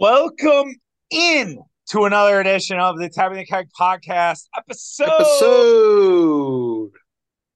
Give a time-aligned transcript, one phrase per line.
[0.00, 0.74] Welcome
[1.10, 1.58] in
[1.90, 6.90] to another edition of the Tapping the Keg podcast, episode, Episode.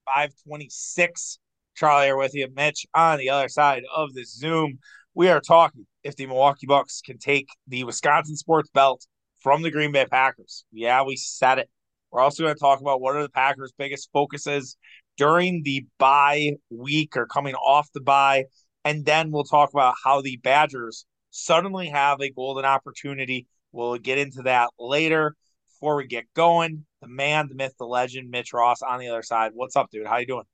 [0.05, 1.39] 526.
[1.75, 4.79] Charlie here with you, Mitch on the other side of the Zoom.
[5.15, 9.07] We are talking if the Milwaukee Bucks can take the Wisconsin sports belt
[9.41, 10.65] from the Green Bay Packers.
[10.71, 11.71] Yeah, we said it.
[12.13, 14.77] We're also going to talk about what are the Packers' biggest focuses
[15.17, 18.45] during the bye week or coming off the bye.
[18.85, 21.07] And then we'll talk about how the Badgers
[21.37, 23.47] suddenly have a golden opportunity.
[23.73, 25.35] We'll get into that later.
[25.67, 29.23] Before we get going, the man, the myth, the legend, Mitch Ross on the other
[29.23, 29.53] side.
[29.55, 30.07] What's up, dude?
[30.07, 30.45] How you doing?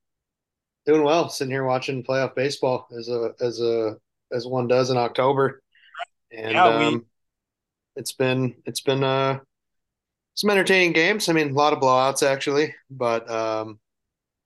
[0.84, 1.28] Doing well.
[1.28, 3.96] Sitting here watching playoff baseball as a as a
[4.32, 5.62] as one does in October,
[6.32, 7.06] and Yeah, we- um,
[7.96, 9.40] it's been it's been uh
[10.34, 11.28] some entertaining games.
[11.28, 13.78] I mean, a lot of blowouts actually, but um,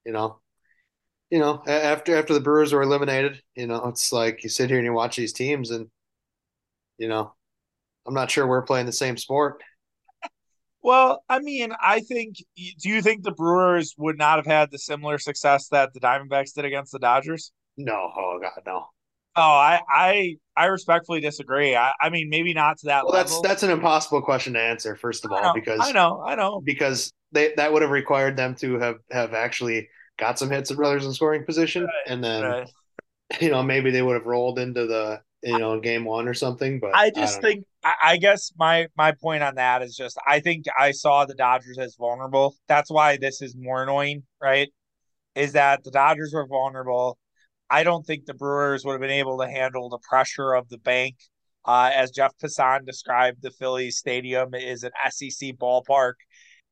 [0.05, 0.41] you know,
[1.31, 4.79] you know, after after the Brewers were eliminated, you know, it's like you sit here
[4.79, 5.89] and you watch these teams, and
[6.99, 7.35] you know,
[8.07, 9.63] I'm not sure we're playing the same sport.
[10.83, 12.37] Well, I mean, I think.
[12.57, 16.55] Do you think the Brewers would not have had the similar success that the Diamondbacks
[16.55, 17.53] did against the Dodgers?
[17.79, 18.91] No, oh God, no.
[19.37, 21.77] Oh, I, I, I respectfully disagree.
[21.77, 23.43] I, I mean, maybe not to that Well, that's level.
[23.43, 26.35] that's an impossible question to answer, first of I all, know, because I know, I
[26.35, 26.65] know.
[26.65, 29.89] because they that would have required them to have have actually
[30.19, 32.67] got some hits at runners in scoring position, and then Right.
[33.41, 36.81] you know maybe they would have rolled into the you know game one or something.
[36.81, 37.41] But I just know.
[37.41, 41.25] think I, I guess my my point on that is just I think I saw
[41.25, 42.55] the Dodgers as vulnerable.
[42.69, 44.69] That's why this is more annoying, right?
[45.35, 47.19] Is that the Dodgers were vulnerable.
[47.71, 50.79] I don't think the Brewers would have been able to handle the pressure of the
[50.79, 51.17] bank.
[51.65, 56.15] Uh, as Jeff Passan described, the Phillies stadium is an SEC ballpark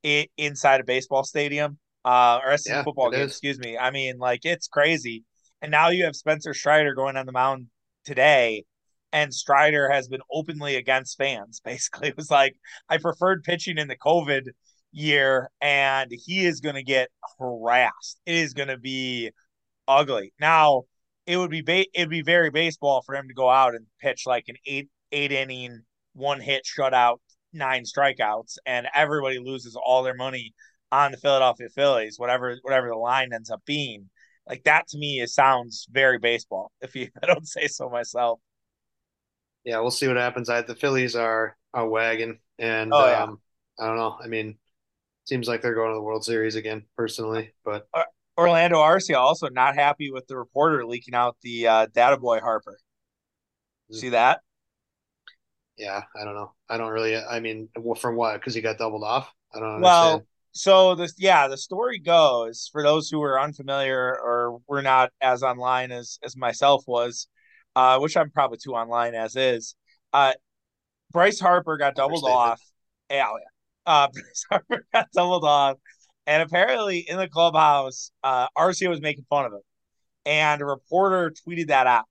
[0.05, 3.33] i- inside a baseball stadium, uh, or SEC Yeah, football game, is.
[3.33, 3.77] excuse me.
[3.77, 5.25] I mean, like it's crazy.
[5.63, 7.67] And now you have Spencer Strider going on the mound
[8.05, 8.65] today,
[9.13, 11.61] and Strider has been openly against fans.
[11.65, 12.57] Basically, it was like
[12.89, 14.49] I preferred pitching in the COVID
[14.93, 18.21] year, and he is going to get harassed.
[18.27, 19.31] It is going to be
[19.89, 20.33] ugly.
[20.41, 20.83] Now,
[21.27, 24.23] it would be ba- it'd be very baseball for him to go out and pitch
[24.27, 25.83] like an eight eight inning,
[26.13, 27.19] one hit shutout,
[27.53, 30.55] nine strikeouts, and everybody loses all their money
[30.93, 34.11] on the Philadelphia Phillies, whatever whatever the line ends up being.
[34.49, 36.73] Like that to me, it sounds very baseball.
[36.83, 38.41] If you, I don't say so myself.
[39.65, 40.49] yeah, we'll see what happens.
[40.49, 43.25] I the Phillies are a wagon, and Oh, yeah.
[43.25, 43.41] um,
[43.79, 44.19] I don't know.
[44.23, 44.59] I mean,
[45.27, 47.55] seems like they're going to the World Series again, personally.
[47.65, 47.89] But
[48.39, 52.79] Orlando Arcia also not happy with the reporter leaking out the uh, data boy Harper.
[53.91, 54.41] See that?
[55.77, 56.53] yeah, I don't know.
[56.69, 57.17] I don't really.
[57.17, 57.69] I mean,
[57.99, 58.35] from what?
[58.35, 59.33] Because he got doubled off.
[59.55, 60.21] I don't understand.
[60.21, 65.11] Well, so this yeah, the story goes for those who are unfamiliar or were not
[65.21, 67.27] as online as as myself was,
[67.75, 69.75] uh, which I'm probably too online as is.
[70.13, 70.33] Uh,
[71.11, 72.61] Bryce Harper got doubled off.
[73.11, 73.39] Yeah, oh.
[73.85, 75.77] Uh, Bryce Harper got doubled off,
[76.27, 79.61] and apparently in the clubhouse, uh, Arcia was making fun of him,
[80.25, 82.05] and a reporter tweeted that out,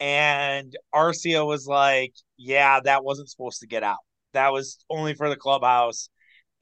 [0.00, 3.98] and Arcia was like, "Yeah, that wasn't supposed to get out.
[4.32, 6.08] That was only for the clubhouse."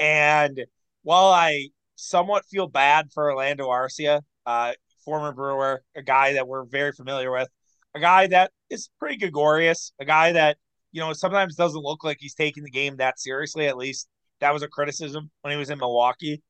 [0.00, 0.66] And
[1.06, 4.72] while I somewhat feel bad for Orlando Arcia, uh,
[5.04, 7.48] former Brewer, a guy that we're very familiar with,
[7.94, 10.56] a guy that is pretty gregarious, a guy that
[10.90, 13.68] you know sometimes doesn't look like he's taking the game that seriously.
[13.68, 14.08] At least
[14.40, 16.42] that was a criticism when he was in Milwaukee.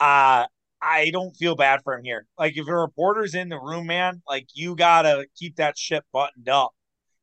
[0.00, 0.46] Uh,
[0.82, 2.26] I don't feel bad for him here.
[2.36, 6.48] Like if a reporter's in the room, man, like you gotta keep that shit buttoned
[6.48, 6.72] up.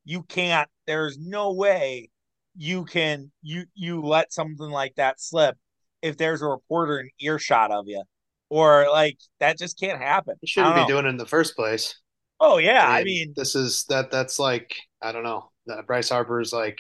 [0.06, 0.70] You can't.
[0.86, 2.12] There's no way
[2.56, 5.58] you can you you let something like that slip
[6.02, 8.04] if there's a reporter in earshot of you,
[8.50, 10.36] or like that just can't happen.
[10.42, 10.88] he shouldn't be know.
[10.88, 11.96] doing it in the first place.
[12.40, 14.12] Oh yeah, I mean, this is that.
[14.12, 15.52] That's like I don't know.
[15.66, 16.80] That Bryce Harper is like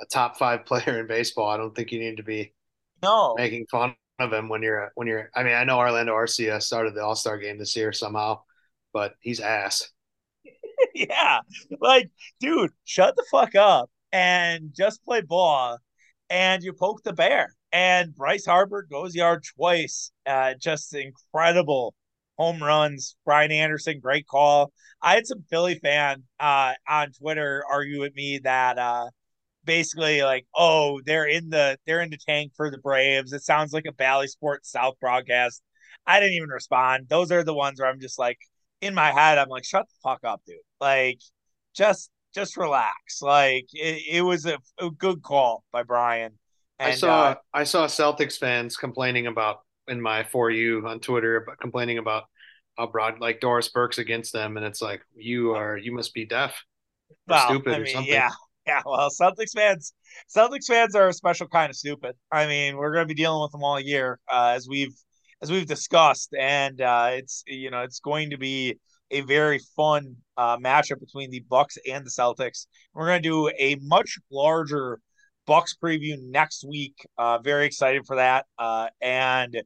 [0.00, 1.48] a top five player in baseball.
[1.48, 2.52] I don't think you need to be
[3.02, 5.30] no, making fun of him when you're when you're.
[5.34, 8.40] I mean, I know Orlando Arcia started the All Star game this year somehow,
[8.92, 9.90] but he's ass.
[10.94, 11.40] yeah,
[11.80, 15.78] like dude, shut the fuck up and just play ball,
[16.30, 17.54] and you poke the bear.
[17.72, 20.10] And Bryce Harper goes yard twice.
[20.26, 21.94] Uh, just incredible
[22.36, 23.16] home runs.
[23.24, 24.72] Brian Anderson, great call.
[25.02, 29.06] I had some Philly fan uh, on Twitter argue with me that uh,
[29.64, 33.32] basically like, oh, they're in the they're in the tank for the Braves.
[33.32, 35.62] It sounds like a Bally Sports South broadcast.
[36.06, 37.08] I didn't even respond.
[37.08, 38.38] Those are the ones where I'm just like
[38.80, 40.56] in my head, I'm like, shut the fuck up, dude.
[40.80, 41.20] Like,
[41.74, 43.22] just just relax.
[43.22, 46.38] Like it, it was a, a good call by Brian.
[46.80, 51.36] I saw uh, I saw Celtics fans complaining about in my for you on Twitter
[51.36, 52.24] about complaining about
[52.76, 56.24] how broad like Doris Burke's against them, and it's like you are you must be
[56.24, 56.62] deaf
[57.26, 58.12] well, stupid I or something.
[58.12, 58.30] yeah,
[58.66, 59.92] Yeah, well, Celtics fans,
[60.34, 62.14] Celtics fans are a special kind of stupid.
[62.30, 64.94] I mean, we're going to be dealing with them all year, uh, as we've
[65.42, 68.78] as we've discussed, and uh, it's you know it's going to be
[69.10, 72.66] a very fun uh, matchup between the Bucks and the Celtics.
[72.94, 75.00] We're going to do a much larger
[75.46, 76.94] Bucks preview next week.
[77.18, 79.62] Uh, very excited for that, uh, and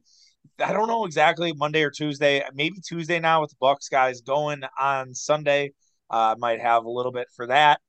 [0.59, 4.63] I don't know exactly Monday or Tuesday, maybe Tuesday now with the Bucks guys going
[4.79, 5.73] on Sunday.
[6.09, 7.79] Uh, might have a little bit for that,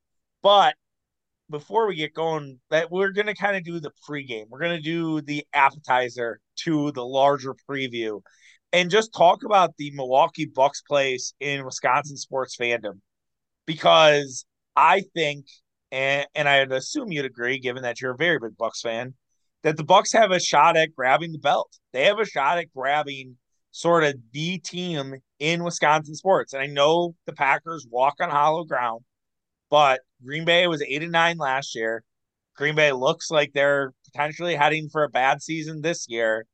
[0.43, 0.75] but
[1.49, 4.47] before we get going, that we're gonna kind of do the pregame.
[4.49, 8.21] We're gonna do the appetizer to the larger preview,
[8.73, 13.01] and just talk about the Milwaukee Bucks place in Wisconsin sports fandom,
[13.65, 14.45] because
[14.75, 15.47] I think,
[15.93, 19.15] and and I'd assume you'd agree, given that you're a very big Bucks fan,
[19.63, 21.79] that the Bucks have a shot at grabbing the belt.
[21.93, 23.37] They have a shot at grabbing
[23.73, 28.65] sort of the team in Wisconsin sports, and I know the Packers walk on hollow
[28.65, 29.05] ground
[29.71, 32.05] but Green Bay was eight and nine last year.
[32.57, 36.47] Green Bay looks like they're potentially heading for a bad season this year.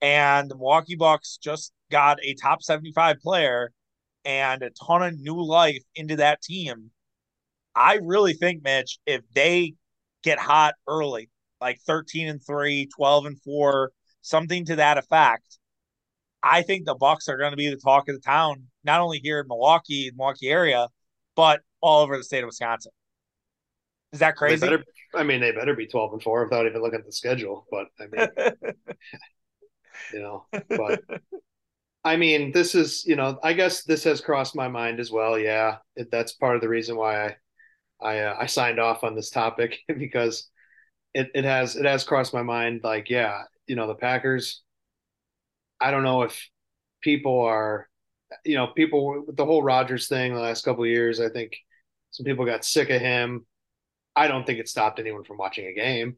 [0.00, 3.72] And the Milwaukee Bucks just got a top 75 player
[4.24, 6.90] and a ton of new life into that team.
[7.74, 9.74] I really think, Mitch, if they
[10.22, 11.30] get hot early,
[11.60, 15.58] like 13 and 3, 12 and 4, something to that effect,
[16.42, 19.20] I think the Bucks are going to be the talk of the town, not only
[19.22, 20.88] here in Milwaukee, Milwaukee area,
[21.36, 22.92] but all over the state of Wisconsin.
[24.12, 24.60] Is that crazy?
[24.60, 24.84] Better,
[25.14, 27.66] I mean, they better be twelve and four without even looking at the schedule.
[27.70, 28.28] But I mean,
[30.12, 31.00] you know, but
[32.04, 35.38] I mean, this is you know, I guess this has crossed my mind as well.
[35.38, 37.36] Yeah, it, that's part of the reason why I
[38.02, 40.48] I uh, I signed off on this topic because
[41.14, 42.80] it it has it has crossed my mind.
[42.84, 44.62] Like, yeah, you know, the Packers.
[45.80, 46.48] I don't know if
[47.00, 47.88] people are,
[48.44, 51.20] you know, people with the whole Rodgers thing the last couple years.
[51.20, 51.56] I think
[52.10, 53.46] some people got sick of him.
[54.14, 56.16] I don't think it stopped anyone from watching a game,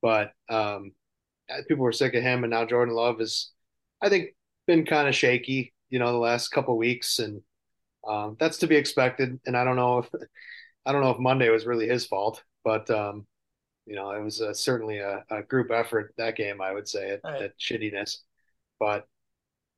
[0.00, 0.92] but um,
[1.68, 3.50] people were sick of him, and now Jordan Love is,
[4.00, 4.36] I think,
[4.66, 7.42] been kind of shaky, you know, the last couple weeks, and
[8.06, 9.40] um, that's to be expected.
[9.46, 10.10] And I don't know if
[10.84, 13.26] I don't know if Monday was really his fault, but um,
[13.86, 16.60] you know, it was uh, certainly a, a, group effort that game.
[16.60, 17.42] I would say at, right.
[17.42, 18.18] at shittiness,
[18.78, 19.06] but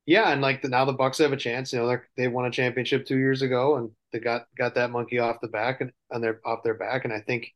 [0.05, 1.73] yeah, and like the, now the Bucks have a chance.
[1.73, 4.91] You know, they they won a championship two years ago, and they got got that
[4.91, 7.51] monkey off the back and on their off their back, and I think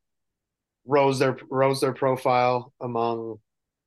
[0.85, 3.39] rose their rose their profile among,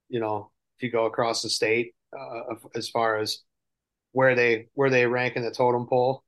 [0.08, 3.40] you know, if you go across the state uh, as far as
[4.12, 6.22] where they where they rank in the totem pole,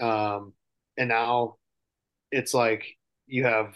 [0.00, 0.54] um,
[0.96, 1.56] and now
[2.30, 2.96] it's like
[3.26, 3.74] you have,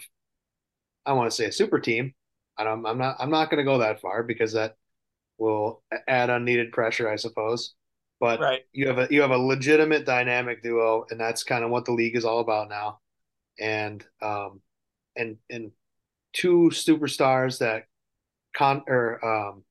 [1.05, 2.13] I want to say a super team.
[2.57, 4.75] I don't, I'm not I'm not going to go that far because that
[5.37, 7.73] will add unneeded pressure, I suppose
[8.23, 8.61] but right.
[8.71, 11.91] you have a you have a legitimate dynamic duo, and that's kind of what the
[11.91, 13.01] league is all about now.
[13.59, 14.61] And um,
[15.17, 15.71] and and
[16.31, 17.83] two superstars that
[18.55, 19.65] con or um,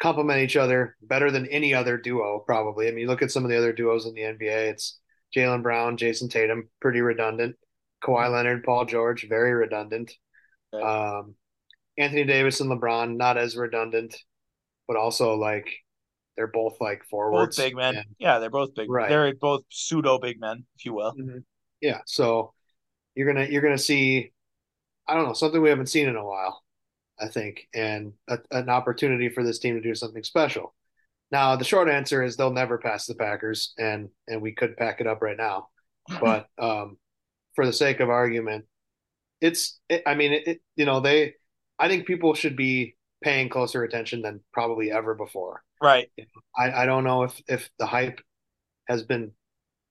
[0.00, 2.88] complement each other better than any other duo, probably.
[2.88, 4.70] I mean, look at some of the other duos in the NBA.
[4.70, 4.98] It's
[5.34, 7.56] Jaylen Brown, Jayson Tatum, pretty redundant.
[8.02, 8.30] Kawhi.
[8.30, 10.12] Leonard, Paul George, very redundant.
[10.72, 11.18] Right.
[11.18, 11.34] Um,
[11.96, 14.16] Anthony Davis and LeBron, not as redundant,
[14.88, 15.68] but also like
[16.36, 17.96] they're both like forwards, both big men.
[17.96, 18.90] And, yeah, they're both big.
[18.90, 19.08] Right.
[19.08, 21.12] They're both pseudo big men, if you will.
[21.12, 21.38] Mm-hmm.
[21.80, 22.00] Yeah.
[22.06, 22.54] So
[23.14, 24.32] you're gonna you're gonna see,
[25.06, 26.62] I don't know, something we haven't seen in a while,
[27.20, 30.74] I think, and a, an opportunity for this team to do something special.
[31.32, 35.00] Now, the short answer is they'll never pass the Packers, and and we could pack
[35.00, 35.68] it up right now,
[36.20, 36.98] but um,
[37.56, 38.66] for the sake of argument,
[39.40, 41.34] it's it, I mean it, it you know they
[41.78, 46.08] I think people should be paying closer attention than probably ever before Right.
[46.56, 48.20] I, I don't know if if the hype
[48.88, 49.32] has been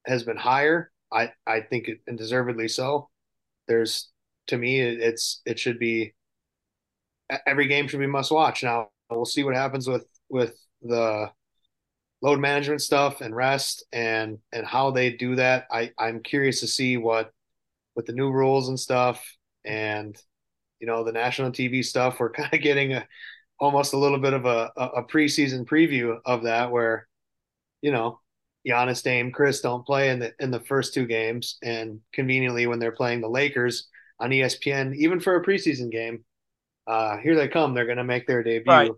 [0.08, 0.90] has been higher.
[1.12, 3.10] I I think it, and deservedly so.
[3.68, 4.10] There's
[4.48, 6.14] to me it, it's it should be
[7.46, 8.64] every game should be must watch.
[8.64, 11.32] Now we'll see what happens with with the
[12.22, 15.68] load management stuff and rest and and how they do that.
[15.72, 17.32] I I'm curious to see what
[17.96, 19.26] with the new rules and stuff
[19.66, 20.16] and
[20.80, 22.20] you know the national TV stuff.
[22.20, 23.08] We're kind of getting a
[23.62, 27.08] almost a little bit of a, a preseason preview of that where,
[27.82, 28.20] you know,
[28.68, 32.80] Giannis, Dame, Chris don't play in the in the first two games, and conveniently when
[32.80, 33.88] they're playing the Lakers
[34.20, 36.24] on ESPN, even for a preseason game,
[36.86, 37.74] uh, here they come.
[37.74, 38.92] They're going to make their debut, right.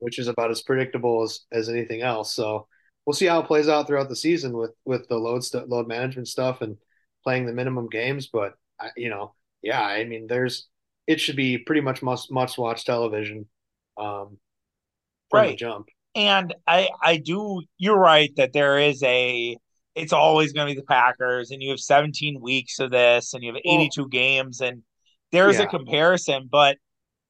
[0.00, 2.34] Which is about as predictable as as anything else.
[2.34, 2.66] So
[3.06, 5.86] we'll see how it plays out throughout the season with with the load st- load
[5.86, 6.76] management stuff and
[7.22, 8.28] playing the minimum games.
[8.32, 8.54] But
[8.96, 10.66] you know, yeah, I mean, there's
[11.06, 13.46] it should be pretty much must must watch television
[13.96, 14.38] um,
[15.32, 15.56] right.
[15.56, 15.88] jump.
[16.14, 19.56] And I I do you're right that there is a
[19.94, 23.42] it's always going to be the Packers, and you have 17 weeks of this, and
[23.42, 24.82] you have 82 well, games, and
[25.32, 25.64] there's yeah.
[25.64, 26.48] a comparison.
[26.50, 26.78] But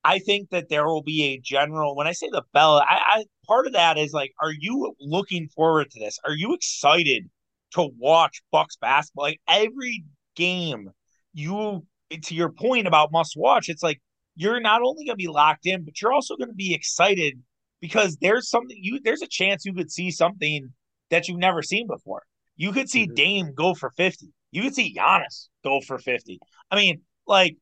[0.03, 1.95] I think that there will be a general.
[1.95, 5.49] When I say the bell, I, I part of that is like, are you looking
[5.49, 6.19] forward to this?
[6.25, 7.29] Are you excited
[7.73, 9.25] to watch Bucks basketball?
[9.25, 10.05] Like every
[10.37, 10.91] game,
[11.35, 13.69] you to your point about must watch.
[13.69, 14.01] It's like
[14.37, 17.35] you're not only going to be locked in, but you're also going to be excited
[17.81, 20.71] because there's something you there's a chance you could see something
[21.11, 22.23] that you've never seen before.
[22.57, 23.15] You could see mm-hmm.
[23.15, 24.29] Dame go for 50.
[24.51, 26.39] You could see Giannis go for 50.
[26.71, 27.57] I mean, like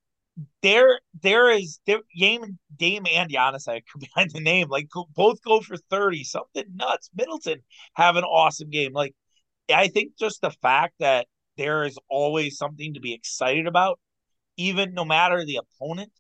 [0.63, 5.61] there there is there Dame, Dame and Giannis, I combine the name, like both go
[5.61, 7.11] for 30, something nuts.
[7.15, 7.61] Middleton
[7.95, 8.93] have an awesome game.
[8.93, 9.15] Like
[9.73, 11.27] I think just the fact that
[11.57, 13.99] there is always something to be excited about,
[14.57, 16.13] even no matter the opponent,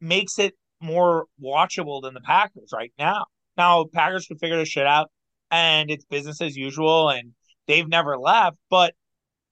[0.00, 3.26] makes it more watchable than the Packers right now.
[3.56, 5.10] Now Packers can figure this shit out
[5.50, 7.32] and it's business as usual and
[7.66, 8.94] they've never left, but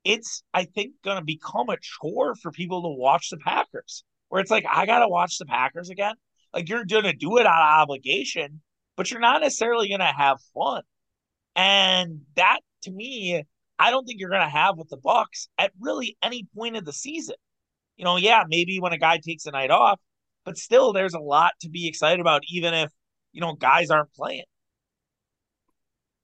[0.05, 4.05] it's I think gonna become a chore for people to watch the Packers.
[4.33, 6.15] Where it's like, I gotta watch the Packers again.
[6.55, 8.63] Like you're gonna do it out of obligation,
[8.97, 10.85] but you're not necessarily gonna have fun.
[11.55, 13.45] And that to me,
[13.79, 16.95] I don't think you're gonna have with the Bucks at really any point of the
[16.95, 17.35] season.
[17.99, 20.01] You know, yeah, maybe when a guy takes a night off,
[20.47, 22.91] but still there's a lot to be excited about, even if
[23.33, 24.45] you know guys aren't playing.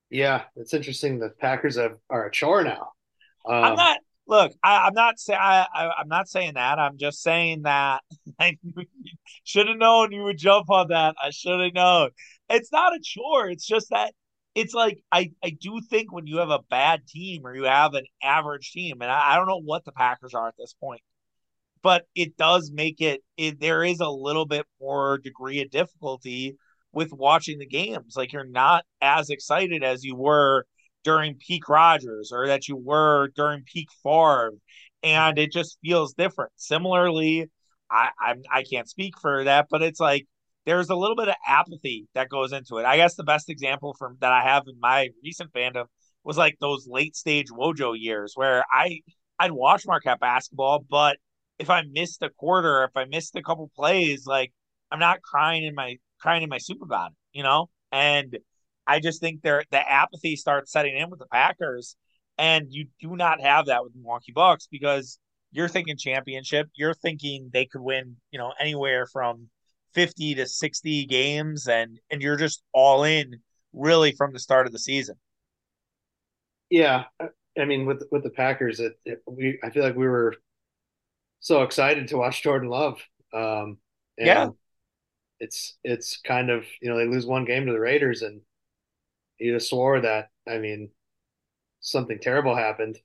[0.08, 1.18] Yeah, it's interesting.
[1.18, 2.92] The Packers have, are a chore now.
[3.46, 3.98] Um, I'm not.
[4.28, 6.78] Look, I, am not saying I, I am not saying that.
[6.78, 8.02] I'm just saying that
[8.38, 8.58] I
[9.42, 11.16] should have known you would jump on that.
[11.22, 12.10] I should have known.
[12.50, 13.48] It's not a chore.
[13.48, 14.12] It's just that
[14.54, 17.94] it's like I I do think when you have a bad team or you have
[17.94, 21.00] an average team, and I, I don't know what the Packers are at this point,
[21.82, 26.56] but it does make it, it there is a little bit more degree of difficulty
[26.92, 28.14] with watching the games.
[28.14, 30.66] Like you're not as excited as you were
[31.04, 34.52] during peak Rodgers or that you were during peak Favre,
[35.02, 36.52] and it just feels different.
[36.56, 37.46] Similarly,
[37.90, 40.26] I I'm, I can't speak for that, but it's like
[40.66, 42.84] there's a little bit of apathy that goes into it.
[42.84, 45.86] I guess the best example from that I have in my recent fandom
[46.24, 49.00] was like those late stage Wojo years where I
[49.38, 51.16] I'd watch Marquette basketball, but
[51.58, 54.52] if I missed a quarter, if I missed a couple plays, like
[54.90, 57.68] I'm not crying in my crying in my soup about it, you know?
[57.92, 58.36] And
[58.88, 61.96] I just think there the apathy starts setting in with the Packers,
[62.38, 65.18] and you do not have that with the Milwaukee Bucks because
[65.52, 69.48] you're thinking championship, you're thinking they could win, you know, anywhere from
[69.94, 73.36] 50 to 60 games and and you're just all in
[73.72, 75.16] really from the start of the season.
[76.70, 77.04] Yeah,
[77.58, 80.34] I mean with with the Packers it, it we I feel like we were
[81.40, 83.00] so excited to watch Jordan Love.
[83.32, 83.78] Um
[84.18, 84.48] yeah
[85.40, 88.40] it's it's kind of you know they lose one game to the Raiders and
[89.38, 90.90] he just swore that I mean
[91.80, 92.98] something terrible happened.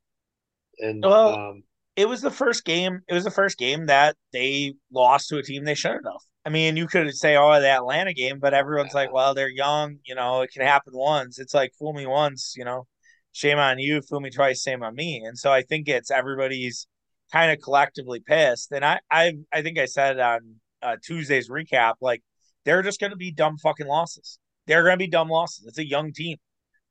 [0.80, 1.64] And well um,
[1.96, 5.44] it was the first game it was the first game that they lost to a
[5.44, 6.22] team they shouldn't have.
[6.46, 9.98] I mean you could say oh the Atlanta game but everyone's like well they're young
[10.06, 11.40] you know it can happen once.
[11.40, 12.88] It's like fool me once you know
[13.32, 15.24] shame on you fool me twice shame on me.
[15.26, 16.88] And so I think it's everybody's
[17.32, 18.72] kind of collectively pissed.
[18.72, 22.22] And I I I think I said on uh, Tuesday's recap, like
[22.66, 24.40] they're just going to be dumb fucking losses.
[24.68, 25.66] They're going to be dumb losses.
[25.68, 26.38] It's a young team.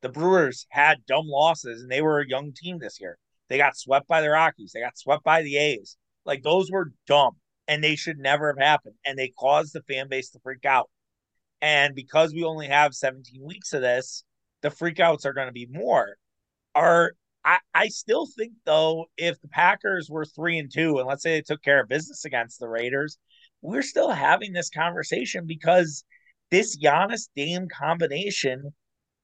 [0.02, 3.18] The Brewers had dumb losses, and they were a young team this year.
[3.48, 4.72] They got swept by the Rockies.
[4.72, 5.96] They got swept by the A's.
[6.24, 7.36] Like those were dumb,
[7.68, 8.94] and they should never have happened.
[9.04, 10.90] And they caused the fan base to freak out.
[11.60, 14.24] And because we only have 17 weeks of this,
[14.62, 16.16] the freakouts are going to be more.
[16.74, 17.12] Are
[17.44, 21.32] I, I still think though, if the Packers were three and two, and let's say
[21.32, 23.18] they took care of business against the Raiders,
[23.62, 26.04] we're still having this conversation because
[26.52, 28.72] this Giannis Dame combination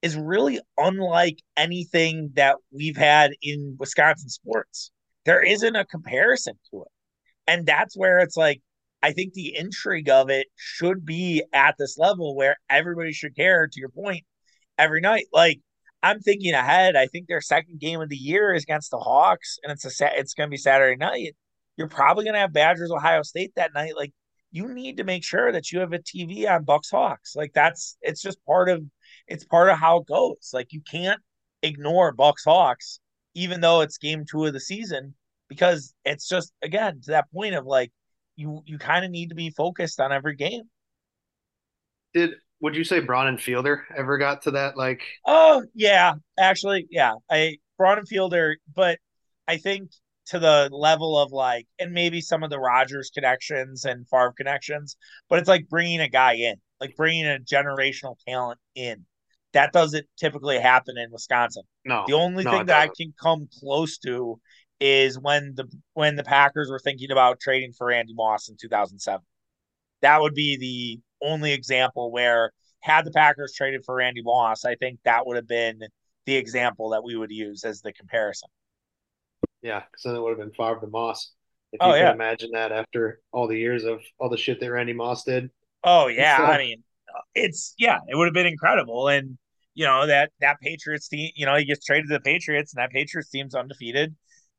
[0.00, 4.90] is really unlike anything that we've had in Wisconsin sports.
[5.26, 6.88] There isn't a comparison to it.
[7.46, 8.62] And that's where it's like,
[9.02, 13.68] I think the intrigue of it should be at this level where everybody should care,
[13.70, 14.24] to your point,
[14.78, 15.26] every night.
[15.30, 15.60] Like,
[16.02, 16.96] I'm thinking ahead.
[16.96, 20.18] I think their second game of the year is against the Hawks, and it's a
[20.18, 21.36] it's going to be Saturday night.
[21.76, 23.92] You're probably going to have Badgers Ohio State that night.
[23.96, 24.12] Like
[24.50, 27.36] you need to make sure that you have a TV on Bucks Hawks.
[27.36, 28.82] Like that's it's just part of
[29.26, 30.50] it's part of how it goes.
[30.52, 31.20] Like you can't
[31.62, 33.00] ignore Bucks Hawks
[33.34, 35.14] even though it's game 2 of the season
[35.48, 37.92] because it's just again to that point of like
[38.36, 40.62] you you kind of need to be focused on every game.
[42.14, 46.14] Did would you say Braun and Fielder ever got to that like Oh, yeah.
[46.38, 47.14] Actually, yeah.
[47.30, 48.98] I Braun and Fielder, but
[49.46, 49.90] I think
[50.28, 54.96] to the level of like, and maybe some of the Rodgers connections and Favre connections,
[55.28, 59.04] but it's like bringing a guy in, like bringing a generational talent in.
[59.52, 61.62] that doesn't typically happen in Wisconsin.
[61.84, 62.04] No.
[62.06, 62.96] The only no, thing that I doesn't.
[62.96, 64.40] can come close to
[64.80, 69.20] is when the when the Packers were thinking about trading for Randy Moss in 2007.
[70.02, 74.76] That would be the only example where had the Packers traded for Randy Moss, I
[74.76, 75.80] think that would have been
[76.26, 78.48] the example that we would use as the comparison.
[79.62, 81.32] Yeah, because then it would have been Favre to Moss.
[81.72, 82.10] If Oh you can yeah.
[82.10, 85.50] imagine that after all the years of all the shit that Randy Moss did
[85.84, 86.42] Oh yeah.
[86.42, 86.82] I mean,
[87.34, 89.08] it's yeah, it would have been incredible.
[89.08, 89.38] And
[89.74, 92.82] you know, that that Patriots team, you know, he gets traded to the Patriots and
[92.82, 94.14] that Patriots team's undefeated.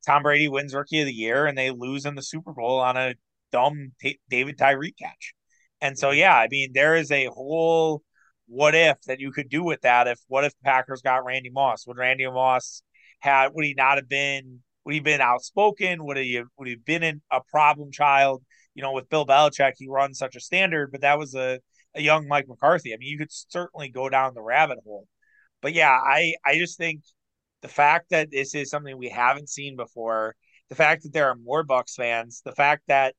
[0.05, 2.95] Tom Brady wins rookie of the year and they lose in the Super Bowl on
[2.97, 3.15] a
[3.51, 5.33] dumb Ta David Tyree catch.
[5.81, 8.03] And so yeah, I mean, there is a whole
[8.47, 11.85] what if that you could do with that if what if Packers got Randy Moss?
[11.87, 12.81] Would Randy Moss
[13.19, 16.03] had would he not have been would he been outspoken?
[16.03, 18.41] Would he would he been in a problem child?
[18.73, 21.59] You know, with Bill Belichick, he runs such a standard, but that was a
[21.93, 22.91] a young Mike McCarthy.
[22.91, 25.07] I mean, you could certainly go down the rabbit hole.
[25.61, 27.01] But yeah, I I just think
[27.61, 30.35] the fact that this is something we haven't seen before,
[30.69, 33.13] the fact that there are more Bucks fans, the fact that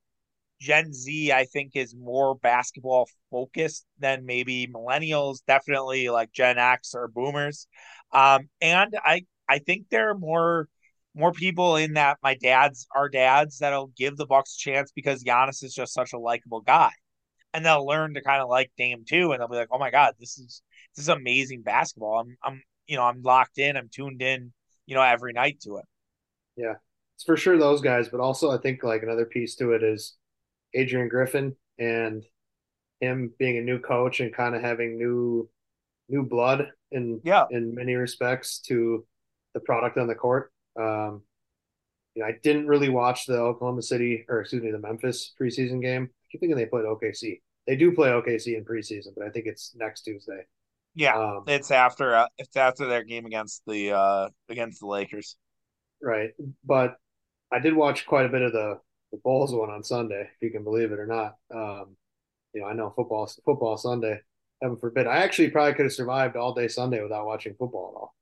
[0.60, 6.96] Gen Z I think is more basketball focused than maybe millennials, definitely like Gen X
[6.96, 7.68] or boomers.
[8.12, 10.66] Um, and I I think there are more
[11.14, 15.24] more people in that my dad's our dads that'll give the Bucks a chance because
[15.24, 16.90] Giannis is just such a likable guy
[17.52, 19.90] and they'll learn to kind of like Dame too, and they'll be like, "Oh my
[19.90, 20.62] god, this is
[20.94, 24.52] this is amazing basketball." I'm I'm you know I'm locked in, I'm tuned in,
[24.86, 25.84] you know, every night to it.
[26.56, 26.74] Yeah,
[27.16, 30.16] it's for sure those guys, but also I think like another piece to it is
[30.74, 32.24] Adrian Griffin and
[33.00, 35.48] him being a new coach and kind of having new
[36.08, 39.06] new blood in Yeah, in many respects to
[39.54, 40.52] the product on the court.
[40.78, 41.22] Um,
[42.14, 45.80] you know, I didn't really watch the Oklahoma City or excuse me, the Memphis preseason
[45.80, 46.10] game.
[46.12, 47.40] I keep thinking they played OKC.
[47.66, 50.46] They do play OKC in preseason, but I think it's next Tuesday.
[50.94, 55.36] yeah, Um, it's after uh, it's after their game against the uh against the Lakers.
[56.02, 56.30] right.
[56.64, 56.96] But
[57.52, 58.80] I did watch quite a bit of the
[59.12, 61.36] the Bulls one on Sunday, if you can believe it or not.
[61.54, 61.96] Um,
[62.54, 64.20] you know, I know football football Sunday,
[64.62, 65.06] heaven forbid.
[65.06, 68.16] I actually probably could have survived all day Sunday without watching football at all.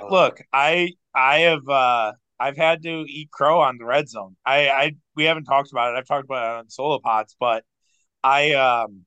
[0.00, 4.36] Um, look, I I have uh I've had to eat crow on the red zone.
[4.44, 5.98] I I we haven't talked about it.
[5.98, 7.64] I've talked about it on solo pods, but
[8.24, 9.06] I um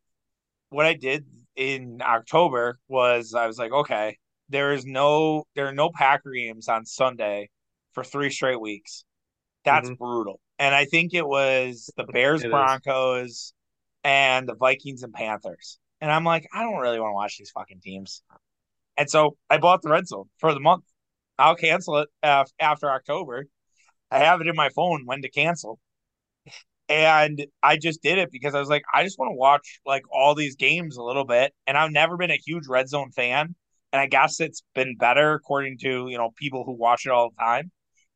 [0.70, 4.18] what I did in October was I was like, okay,
[4.50, 7.50] there is no there are no Packer games on Sunday
[7.94, 9.06] for three straight weeks.
[9.66, 10.40] That's mhm, brutal.
[10.60, 12.80] And I think it was the Bears it is.
[12.86, 13.54] Broncos
[14.04, 15.80] and the Vikings and Panthers.
[16.02, 18.24] And I'm like, I don't really want to watch these fucking teams.
[19.02, 20.84] And so I bought the red zone for the month.
[21.40, 23.48] I'll cancel it after October.
[24.12, 25.80] I have it in my phone when to cancel.
[26.88, 30.04] And I just did it because I was like, I just want to watch like
[30.12, 31.52] all these games a little bit.
[31.66, 33.56] And I've never been a huge red zone fan.
[33.92, 37.32] And I guess it's been better according to, you know, people who watch it all
[37.32, 37.72] the time.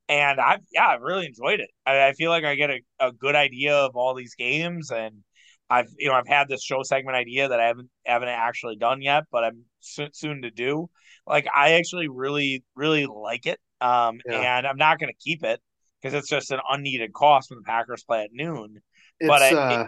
[0.10, 1.72] And I've yeah, I've really enjoyed it.
[1.86, 5.24] I, I feel like I get a, a good idea of all these games and
[5.70, 9.02] I've you know I've had this show segment idea that I haven't haven't actually done
[9.02, 10.90] yet, but I'm so, soon to do.
[11.28, 13.60] Like I actually really really like it.
[13.82, 14.42] Um Yeah.
[14.42, 15.62] and I'm not going to keep it
[16.02, 18.82] because it's just an unneeded cost when the Packers play at noon.
[19.26, 19.88] But It's I it, uh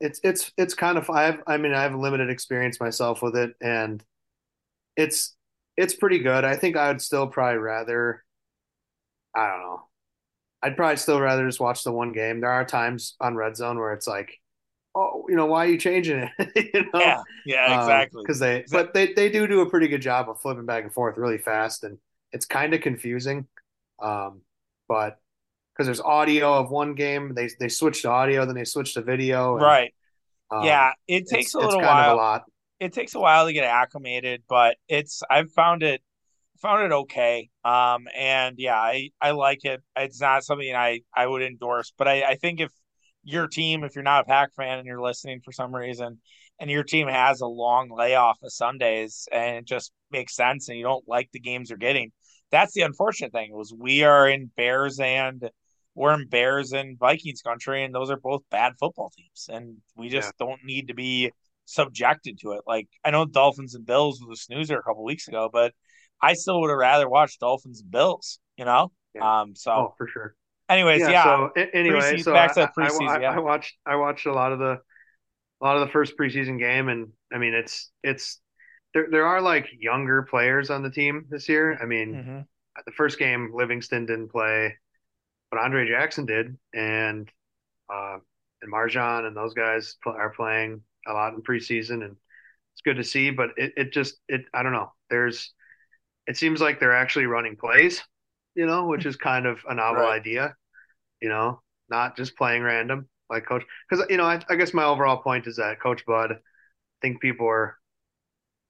[0.00, 3.36] it's it's it's kind of I have I mean I have limited experience myself with
[3.36, 4.04] it and
[4.96, 5.36] it's
[5.76, 6.44] it's pretty good.
[6.44, 8.24] I think I would still probably rather
[9.34, 9.82] I don't know.
[10.62, 12.40] I'd probably still rather just watch the one game.
[12.40, 14.40] There are times on Red Zone where it's like,
[14.96, 16.72] oh, you know, why are you changing it?
[16.74, 18.24] You know, yeah, yeah, um, exactly.
[18.24, 20.84] because they Exa- but they they do do a pretty good job of flipping back
[20.84, 21.98] and forth really fast and
[22.32, 23.46] it's kind of confusing.
[24.02, 24.42] Um,
[24.88, 25.20] but
[25.74, 29.02] because there's audio of one game, they they switch to audio, then they switch to
[29.02, 29.94] video and Right.
[30.50, 32.14] um Yeah, it takes a it's little a while.
[32.14, 32.44] lot.
[32.80, 36.02] It takes a while to get acclimated, but it's I've found it
[36.60, 37.50] found it okay.
[37.64, 39.82] Um, and yeah, I I like it.
[39.96, 42.72] It's not something I I would endorse, but I I think if
[43.26, 46.20] your team, if you're not a Pack fan and you're listening for some reason,
[46.60, 50.78] and your team has a long layoff of Sundays and it just makes sense, and
[50.78, 52.12] you don't like the games you're getting,
[52.50, 53.52] that's the unfortunate thing.
[53.52, 55.50] Was we are in Bears and
[55.94, 60.08] we're in Bears and Vikings country, and those are both bad football teams, and we
[60.08, 60.20] Yeah.
[60.20, 61.32] just don't need to be
[61.64, 62.62] subjected to it.
[62.66, 65.72] Like I know Dolphins and Bills was a snoozer a couple weeks ago, but
[66.22, 68.92] I still would have rather watched Dolphins and Bills, you know?
[69.14, 69.40] Yeah.
[69.40, 70.36] Um, so Oh, for sure.
[70.68, 71.10] Anyways, Yeah.
[71.10, 73.36] yeah, So anyway, preseason so back I, to the I preseason, I yeah.
[73.36, 74.80] I watched I watched a lot of the
[75.60, 78.40] a lot of the first preseason game, and I mean it's it's
[78.94, 81.78] there there are like younger players on the team this year.
[81.80, 82.40] I mean, Mm-hmm.
[82.86, 84.76] the first game Livingston didn't play,
[85.50, 87.30] but Andre Jackson did, and
[87.92, 88.18] uh,
[88.62, 92.16] and MarJon and those guys are playing a lot in preseason, and
[92.74, 94.92] it's good to see, but it, it just it I don't know.
[95.10, 95.52] There's
[96.26, 98.02] it seems like they're actually running plays,
[98.56, 100.08] you know, which is kind of a novel Right.
[100.08, 100.56] idea,
[101.22, 103.64] you know, not just playing random like coach.
[103.90, 106.36] Because you know, I, I guess my overall point is that Coach Bud, I
[107.02, 107.78] think people are,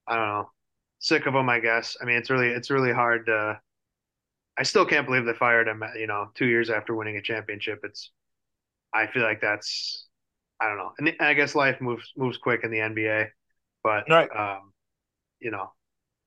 [0.06, 0.50] I don't know,
[0.98, 1.48] sick of him.
[1.48, 1.96] I guess.
[2.00, 3.60] I mean, it's really it's really hard to.
[4.58, 5.82] I still can't believe they fired him.
[5.96, 7.80] You know, two years after winning a championship.
[7.84, 8.10] It's.
[8.94, 10.08] I feel like that's.
[10.60, 13.28] I don't know, and I guess life moves moves quick in the NBA,
[13.84, 14.30] but Right.
[14.36, 14.72] um,
[15.40, 15.72] you know,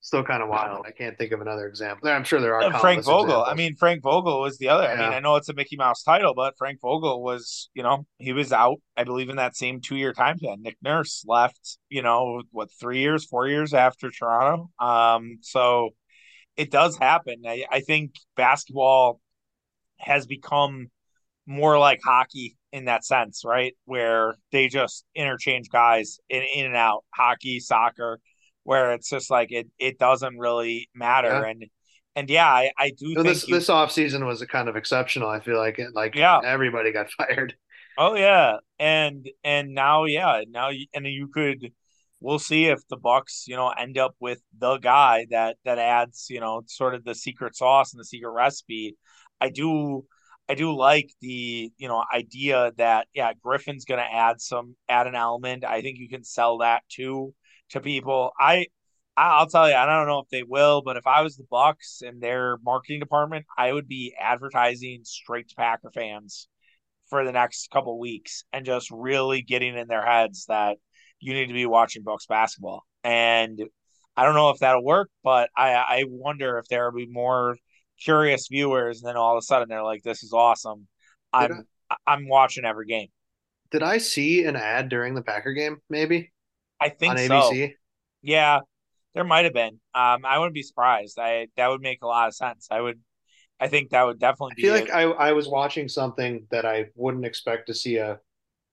[0.02, 0.86] still kind of wild.
[0.88, 2.10] I can't think of another example.
[2.10, 3.44] I'm sure there are Uh, Frank Vogel.
[3.44, 4.88] I mean, Frank Vogel was the other.
[4.88, 8.06] I mean, I know it's a Mickey Mouse title, but Frank Vogel was, you know,
[8.18, 10.62] he was out, I believe, in that same two year time span.
[10.62, 14.70] Nick Nurse left, you know, what, three years, four years after Toronto.
[14.80, 15.90] Um, so
[16.56, 17.44] it does happen.
[17.46, 19.20] I, I think basketball
[19.98, 20.88] has become
[21.46, 23.76] more like hockey in that sense, right?
[23.86, 28.20] Where they just interchange guys in, in and out, hockey, soccer,
[28.64, 31.44] where it's just like it it doesn't really matter.
[31.44, 31.46] yeah.
[31.46, 31.66] And
[32.16, 34.68] and yeah, I, I do So think this you this off season was a kind
[34.70, 35.30] of exceptional.
[35.30, 36.42] I feel like it, like yeah.
[36.44, 37.56] everybody got fired.
[37.98, 38.58] Oh yeah.
[38.78, 41.74] And and now yeah, now you, and you could
[42.22, 46.28] we'll see if the Bucks, you know, end up with the guy that that adds,
[46.30, 48.98] you know, sort of the secret sauce and the secret recipe.
[49.42, 50.06] I do
[50.50, 55.08] I do like the, you know, idea that yeah, Griffin's going to add some add
[55.08, 55.64] an element.
[55.66, 57.34] I think you can sell that too
[57.70, 58.32] to people.
[58.40, 58.68] I
[59.18, 62.02] I'll tell you, I don't know if they will, but if I was the Bucks
[62.06, 66.48] and their marketing department, I would be advertising straight to Packer fans
[67.10, 70.78] for the next couple weeks and just really getting in their heads that
[71.20, 72.84] you need to be watching Bucks basketball.
[73.04, 73.60] And
[74.16, 77.58] I don't know if that'll work, but I I wonder if there will be more
[78.02, 80.88] curious viewers, and then all of a sudden they're like, "This is awesome.
[81.38, 81.66] Did I I'm
[82.08, 83.10] I'm watching every game."
[83.72, 85.78] did I see an ad during the Packer game?
[85.90, 86.32] Maybe
[86.80, 87.60] I think so.
[87.60, 87.76] ABC.
[88.22, 88.62] Yeah,
[89.16, 89.80] there might have been.
[89.96, 91.20] Um, I wouldn't be surprised.
[91.20, 92.68] I that would make a lot of sense.
[92.72, 93.00] I would.
[93.60, 94.88] I think that would definitely I feel be it.
[94.88, 98.20] like I I was watching something that I wouldn't expect to see a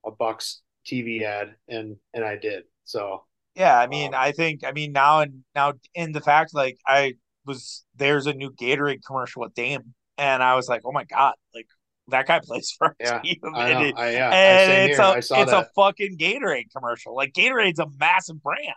[0.05, 2.65] a Bucks TV ad, and and I did.
[2.85, 6.53] So Yeah, I mean, um, I think, I mean, now and now in the fact,
[6.53, 7.15] like, I
[7.45, 11.33] was there's a new Gatorade commercial with Dame, and I was like, oh my God,
[11.55, 11.67] like
[12.09, 13.91] that guy plays for our yeah, team, I and know.
[13.95, 14.99] I yeah, and it's here.
[14.99, 17.15] a it's a fucking Gatorade commercial.
[17.15, 18.75] Like Gatorade's a massive brand,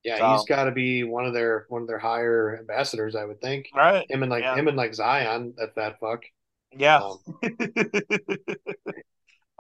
[0.05, 0.21] yeah.
[0.21, 3.75] he's got to be one of their one of their higher ambassadors, I would think.
[3.75, 6.25] right, Him and like yeah, him and like Zion, at that fuck.
[6.73, 7.03] yeah.
[7.03, 7.19] Um,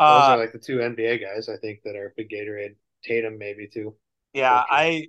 [0.06, 2.76] those are uh, like the two NBA guys I think that are big Gatorade.
[3.04, 3.94] Tatum maybe too.
[4.32, 5.08] yeah, uh, I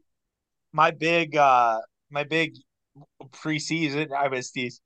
[0.74, 2.56] my big uh my big
[3.32, 4.12] preseason.
[4.12, 4.82] I was these.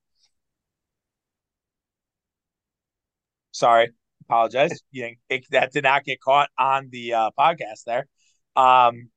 [3.52, 3.92] Sorry,
[4.28, 4.82] apologize.
[4.92, 8.08] You it, that did not get caught on the uh, podcast there.
[8.56, 9.10] Um,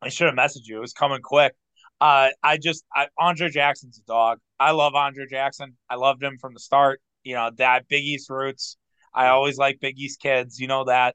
[0.00, 0.78] I should have messaged you.
[0.78, 1.54] It was coming quick.
[2.00, 4.38] Uh, I just I, Andre Jackson's a dog.
[4.58, 5.76] I love Andre Jackson.
[5.88, 7.00] I loved him from the start.
[7.24, 8.76] You know that Big East roots.
[9.14, 10.58] I always like Big East kids.
[10.58, 11.14] You know that.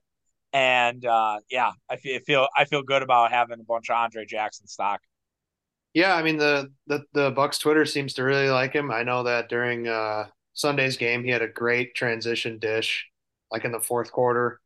[0.53, 3.97] And uh, yeah, I feel, I feel I feel good about having a bunch of
[3.97, 5.01] Andre Jackson stock.
[5.97, 8.91] Yeah, I mean the the the Bucks Twitter seems to really like him.
[8.91, 13.07] I know that during uh Sunday's game he had a great transition dish
[13.51, 14.61] like in the fourth quarter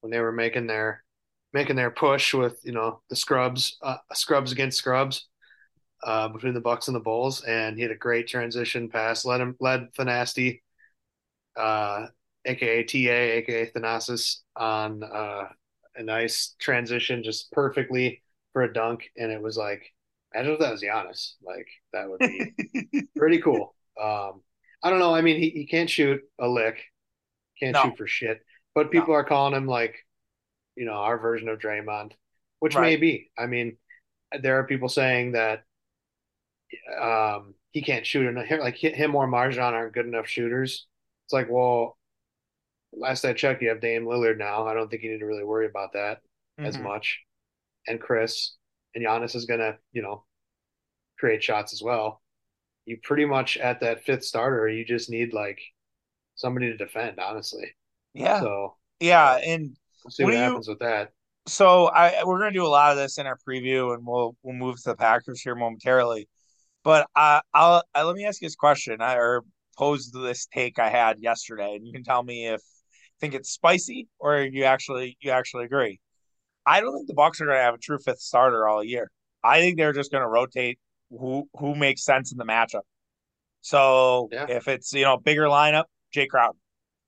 [0.00, 1.04] when they were making their
[1.52, 5.28] making their push with, you know, the scrubs uh, scrubs against scrubs
[6.04, 9.40] uh between the Bucks and the Bulls and he had a great transition pass led
[9.40, 10.62] him led Thanasti
[11.56, 12.08] uh
[12.44, 15.44] aka TA aka Thanasis on uh
[15.96, 19.92] a nice transition just perfectly for a dunk and it was like
[20.34, 21.32] imagine if that was Giannis.
[21.44, 23.74] Like that would be pretty cool.
[24.00, 24.42] Um
[24.82, 25.14] I don't know.
[25.14, 26.78] I mean he, he can't shoot a lick.
[27.60, 28.40] Can't no, shoot for shit.
[28.74, 29.96] But no, people are calling him like
[30.76, 32.12] you know our version of Draymond
[32.60, 32.82] which right.
[32.82, 33.30] may be.
[33.38, 33.76] I mean
[34.40, 35.64] there are people saying that
[37.00, 38.46] um he can't shoot enough.
[38.50, 40.86] Like him or MarJon aren't good enough shooters.
[41.26, 41.96] It's like well
[42.92, 44.66] last I checked, you have Dame Lillard now.
[44.66, 46.20] I don't think you need to really worry about that
[46.58, 47.20] as hmm much.
[47.86, 48.54] And Chris
[48.94, 50.24] and Giannis is gonna, you know,
[51.18, 52.22] create shots as well.
[52.86, 55.60] You pretty much at that fifth starter, you just need like
[56.36, 57.72] somebody to defend, honestly.
[58.14, 59.34] Yeah, So yeah.
[59.34, 60.62] um, And we'll see what what do you?
[60.62, 61.12] happens with that.
[61.48, 64.54] So I we're gonna do a lot of this in our preview, and we'll we'll
[64.56, 66.28] move to the Packers here momentarily.
[66.84, 69.42] But uh, I'll I, let me ask you this question, I, or
[69.78, 73.50] pose this take I had yesterday, and you can tell me if you think it's
[73.50, 76.00] spicy or you actually you actually agree.
[76.66, 79.10] I don't think the Bucks are gonna have a true fifth starter all year.
[79.42, 80.78] I think they're just gonna rotate
[81.10, 82.82] who who makes sense in the matchup.
[83.60, 84.46] So Yeah.
[84.48, 86.58] if it's you know bigger lineup, Jae Crowder,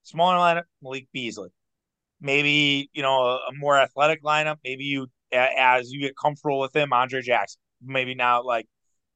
[0.03, 1.51] smaller lineup, Malik Beasley
[2.21, 4.59] maybe you know a, a more athletic lineup.
[4.65, 7.61] Maybe you as you get comfortable with him, Andre Jackson.
[7.83, 8.67] Maybe now like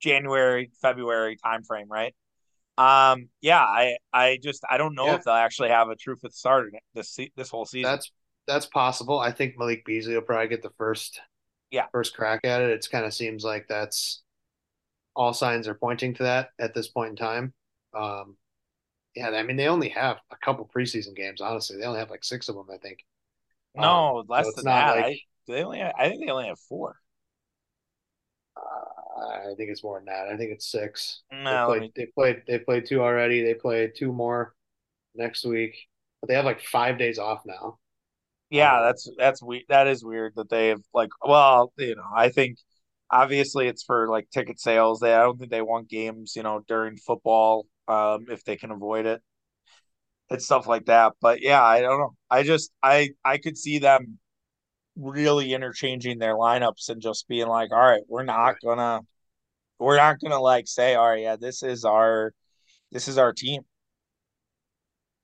[0.00, 2.14] January, February timeframe, right?
[2.78, 6.16] Um, yeah, I I just I don't know Yeah, if they'll actually have a true
[6.16, 7.92] fifth starter this this whole season.
[7.92, 8.12] that's
[8.48, 9.20] that's possible.
[9.20, 11.20] I think Malik Beasley will probably get the first
[11.70, 12.70] Yeah, first crack at it.
[12.70, 14.22] It kind of seems like that's
[15.16, 17.54] all signs are pointing to that at this point in time.
[17.94, 18.36] Um,
[19.16, 21.40] yeah, I mean they only have a couple preseason games.
[21.42, 23.00] Honestly, they only have like six of them, I think.
[23.78, 24.96] Um, no, so less it's than not that.
[24.96, 26.96] like I do they only have, I think they only have four.
[28.56, 30.28] uh, I think it's more than that.
[30.28, 31.22] I think it's six.
[31.30, 31.80] No, let played.
[31.80, 31.92] me.
[31.96, 32.42] They played.
[32.46, 33.42] They played two already.
[33.42, 34.54] They play two more
[35.14, 35.76] next week,
[36.20, 37.78] but they have like five days off now.
[38.50, 39.64] Yeah, that's that's weird.
[39.68, 41.10] That is weird that they have like.
[41.26, 42.58] Well, you know, I think
[43.10, 45.00] obviously it's for like ticket sales.
[45.00, 48.70] They I don't think they want games, you know, during football, um, if they can
[48.70, 49.22] avoid it
[50.30, 51.12] and stuff like that.
[51.20, 52.14] But yeah, I don't know.
[52.30, 54.18] I just I I could see them
[54.96, 59.02] really interchanging their lineups and just being like, all right, we're not gonna
[59.78, 62.32] we're not gonna like say, all right, yeah, this is our
[62.92, 63.62] this is our team.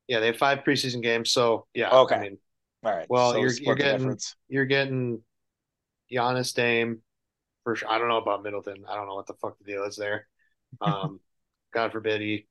[0.09, 1.31] Yeah, they have five preseason games.
[1.31, 2.19] So yeah, I Okay.
[2.19, 2.39] mean,
[2.85, 3.09] All right.
[3.09, 4.37] well, So you're you're getting difference.
[4.49, 5.23] you're getting
[6.13, 7.03] Giannis Dame
[7.65, 7.91] for sure.
[7.91, 8.85] I don't know about Middleton.
[8.89, 10.27] I don't know what the fuck the deal is there.
[10.81, 11.21] Um,
[11.73, 12.47] God forbid he,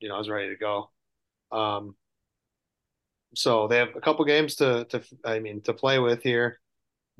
[0.00, 0.90] you know, is ready to go.
[1.52, 1.96] Um,
[3.34, 6.60] so they have a couple games to to I mean to play with here.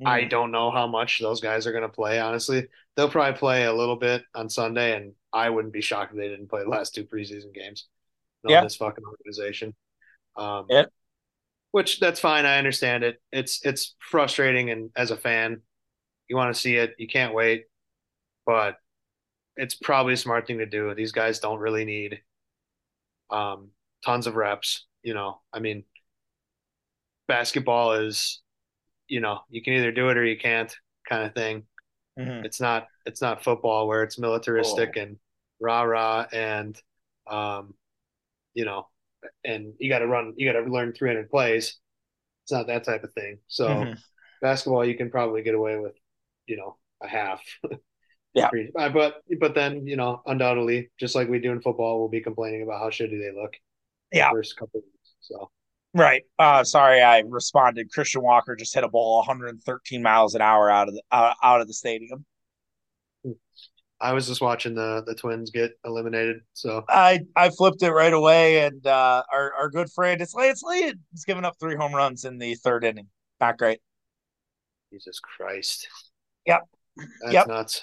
[0.05, 0.29] I Mhm.
[0.29, 2.67] don't know how much those guys are going to play, honestly.
[2.95, 6.29] They'll probably play a little bit on Sunday, and I wouldn't be shocked if they
[6.29, 7.87] didn't play the last two preseason games,
[8.47, 8.61] Yeah.
[8.61, 9.75] this fucking organization.
[10.37, 10.85] Um, Yeah.
[11.73, 12.45] Which that's fine.
[12.45, 13.21] I understand it.
[13.33, 15.61] It's it's frustrating, and as a fan,
[16.29, 16.95] you want to see it.
[16.99, 17.65] You can't wait,
[18.45, 18.77] but
[19.57, 20.93] it's probably a smart thing to do.
[20.95, 22.21] These guys don't really need
[23.29, 23.69] um,
[24.05, 24.85] tons of reps.
[25.03, 25.83] You know, I mean,
[27.27, 28.41] basketball is,
[29.07, 30.75] you know, you can either do it or you can't
[31.07, 31.63] kind of thing.
[32.19, 32.45] Mhm.
[32.45, 35.01] It's not it's not football where it's militaristic Oh.
[35.01, 35.17] and
[35.59, 36.79] rah rah and
[37.27, 37.73] um,
[38.53, 38.87] you know,
[39.43, 41.77] and you got to run, you got to learn 300 plays.
[42.45, 43.39] It's not that type of thing.
[43.47, 43.97] So Mhm.
[44.41, 45.93] basketball, you can probably get away with,
[46.47, 47.41] you know, a half.
[48.33, 48.49] Yeah.
[48.77, 52.21] Uh, But but then you know, undoubtedly, just like we do in football, we'll be
[52.21, 53.53] complaining about how shitty they look
[54.11, 54.31] the Yeah.
[54.31, 55.13] first couple of weeks.
[55.21, 55.51] So
[55.93, 56.23] Right.
[56.39, 57.91] Uh, sorry, I responded.
[57.91, 61.61] Christian Walker just hit a ball 113 miles an hour out of the uh, out
[61.61, 62.25] of the stadium.
[64.03, 66.41] I was just watching the the Twins get eliminated.
[66.51, 70.61] So I I flipped it right away, and uh, our our good friend, it's Lance
[70.61, 73.07] Lynn, he's given up three home runs in the third inning.
[73.39, 73.79] Not great.
[74.91, 75.87] Jesus Christ,
[76.45, 76.67] Yep.
[77.21, 77.47] that's Yep.
[77.47, 77.81] nuts.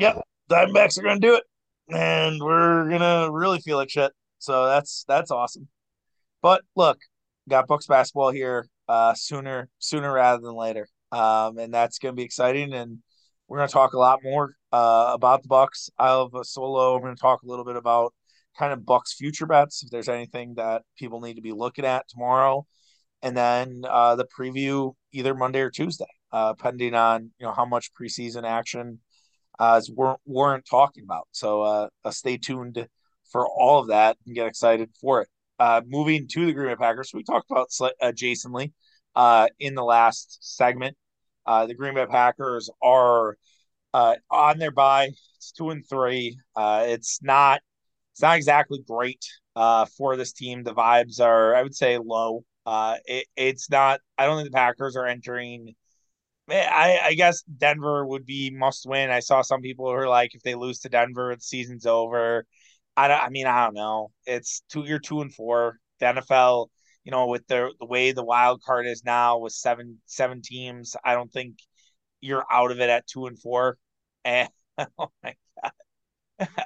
[0.00, 0.22] Yep.
[0.50, 1.44] Diamondbacks are gonna do it,
[1.88, 4.12] and we're gonna really feel like shit.
[4.40, 5.68] So that's that's awesome.
[6.42, 6.98] But look,
[7.48, 12.24] got Bucks basketball here uh, sooner sooner rather than later, um, and that's gonna be
[12.24, 12.72] exciting.
[12.72, 12.98] And
[13.50, 15.90] we're gonna talk a lot more uh, about the Bucks.
[15.98, 16.94] I'll have a solo.
[16.94, 18.14] I'm gonna talk a little bit about
[18.56, 22.08] kind of Bucks future bets if there's anything that people need to be looking at
[22.08, 22.64] tomorrow,
[23.22, 27.64] and then uh, the preview either Monday or Tuesday, uh, pending on you know how
[27.64, 29.00] much preseason action
[29.58, 29.92] uh, is
[30.24, 31.26] weren't talking about.
[31.32, 32.86] So uh, uh, stay tuned
[33.32, 35.28] for all of that and get excited for it.
[35.58, 37.68] Uh, moving to the Green Bay Packers, we talked about
[38.14, 38.72] Jason Lee
[39.16, 40.96] uh, in the last segment.
[41.46, 43.36] Uh, the Green Bay Packers are
[43.94, 45.10] uh, on their bye.
[45.36, 46.38] It's two and three.
[46.54, 47.60] Uh, it's not
[48.12, 49.24] it's not exactly great
[49.56, 50.62] uh, for this team.
[50.62, 52.44] The vibes are, I would say, low.
[52.66, 54.00] Uh, it, it's not.
[54.18, 55.74] I don't think the Packers are entering
[56.50, 59.10] I, I guess Denver would be must win.
[59.10, 62.44] I saw some people who are like, if they lose to Denver, the season's over.
[62.96, 64.10] I, I mean, I don't know.
[64.26, 64.84] It's two.
[64.84, 65.78] You're two and four.
[66.00, 66.68] The NFL,
[67.04, 70.96] you know, with the the way the wild card is now with seven seven teams,
[71.04, 71.56] I don't think
[72.20, 73.78] you're out of it at two and four.
[74.24, 74.48] And
[74.98, 75.34] oh my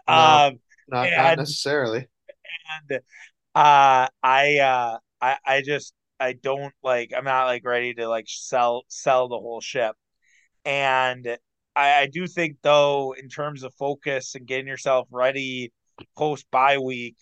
[0.09, 0.47] No, god.
[0.53, 2.09] Um, not not necessarily.
[2.90, 3.01] and
[3.55, 7.12] uh, I uh, I I just I don't like.
[7.16, 9.97] I'm not like ready to like sell sell the whole ship.
[10.64, 11.27] And
[11.77, 15.73] I, I do think, though, in terms of focus and getting yourself ready
[16.16, 17.16] post bye week,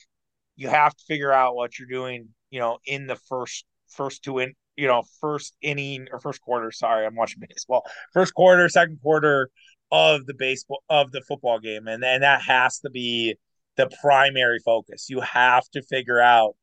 [0.57, 4.39] you have to figure out what you're doing, you know, in the first first two
[4.39, 6.71] in you know, first inning or first quarter.
[6.71, 7.85] Sorry, I'm watching baseball.
[8.13, 9.51] First quarter, second quarter
[9.91, 11.89] of the baseball of the football game.
[11.89, 13.37] And and that has to be
[13.77, 15.07] the primary focus.
[15.11, 16.55] You have to figure out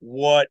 [0.00, 0.48] what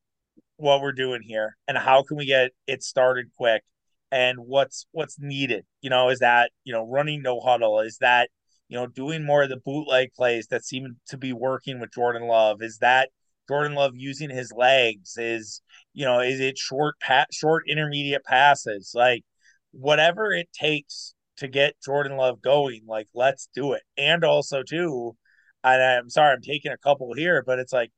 [0.58, 3.64] what we're doing here and how can we get it started quick
[4.12, 8.30] and what's what's needed you know is that you know running no huddle is that
[8.68, 12.24] you know doing more of the bootleg plays that seem to be working with jordan
[12.24, 13.10] love is that
[13.48, 15.18] Jordan Love using his legs?
[15.18, 15.62] Is
[15.94, 18.92] you know, is it short pat short intermediate passes?
[18.94, 19.24] Like
[19.72, 23.84] whatever it takes to get Jordan Love going, like let's do it.
[23.98, 25.16] And also too,
[25.64, 27.92] and I'm sorry, I'm taking a couple here, but it's like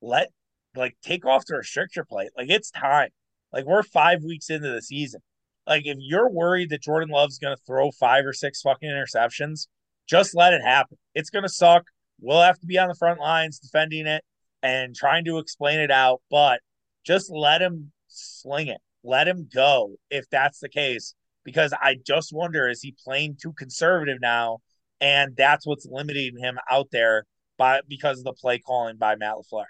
[0.00, 0.28] let
[0.76, 2.30] like take off the restrictor plate.
[2.36, 3.10] Like it's time.
[3.52, 5.20] Like we're five weeks into the season.
[5.66, 9.66] Like if you're worried that Jordan Love's gonna throw five or six fucking interceptions,
[10.08, 10.98] just let it happen.
[11.14, 11.84] It's gonna suck.
[12.20, 14.22] We'll have to be on the front lines defending it
[14.62, 16.60] and trying to explain it out, but
[17.04, 18.80] just let him sling it.
[19.02, 21.14] Let him go if that's the case.
[21.44, 24.58] Because I just wonder is he playing too conservative now?
[25.00, 27.24] And that's what's limiting him out there
[27.56, 29.64] by because of the play calling by Matt LaFleur.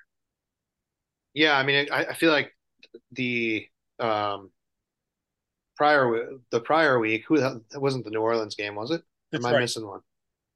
[1.33, 2.53] Yeah, I mean, I, I feel like
[3.13, 3.69] the
[4.01, 4.51] um,
[5.77, 9.03] prior the prior week, who that wasn't the New Orleans game, was it?
[9.33, 10.01] Am I missing one?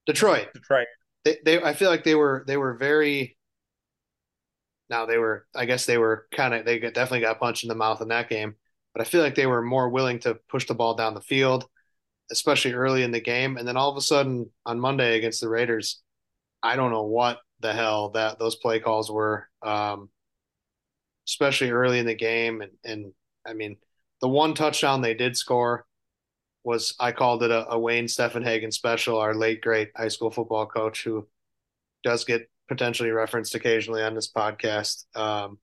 [0.06, 0.48] Detroit.
[0.52, 0.86] Detroit.
[1.24, 3.36] They, they, I feel like they were they were very.
[4.94, 7.74] Now they were, I guess they were kind of they definitely got punched in the
[7.74, 8.54] mouth in that game,
[8.92, 11.66] but I feel like they were more willing to push the ball down the field,
[12.30, 15.48] especially early in the game, and then all of a sudden on Monday against the
[15.48, 16.00] Raiders,
[16.62, 19.48] I don't know what the hell that those play calls were.
[19.62, 20.10] Um,
[21.26, 22.60] especially early in the game.
[22.60, 23.12] And, and
[23.46, 23.76] I mean,
[24.20, 25.86] the one touchdown they did score
[26.62, 30.66] was I called it a, a Wayne Steffenhagen special, our late great high school football
[30.66, 31.26] coach who
[32.02, 35.58] does get potentially referenced occasionally on this podcast, um,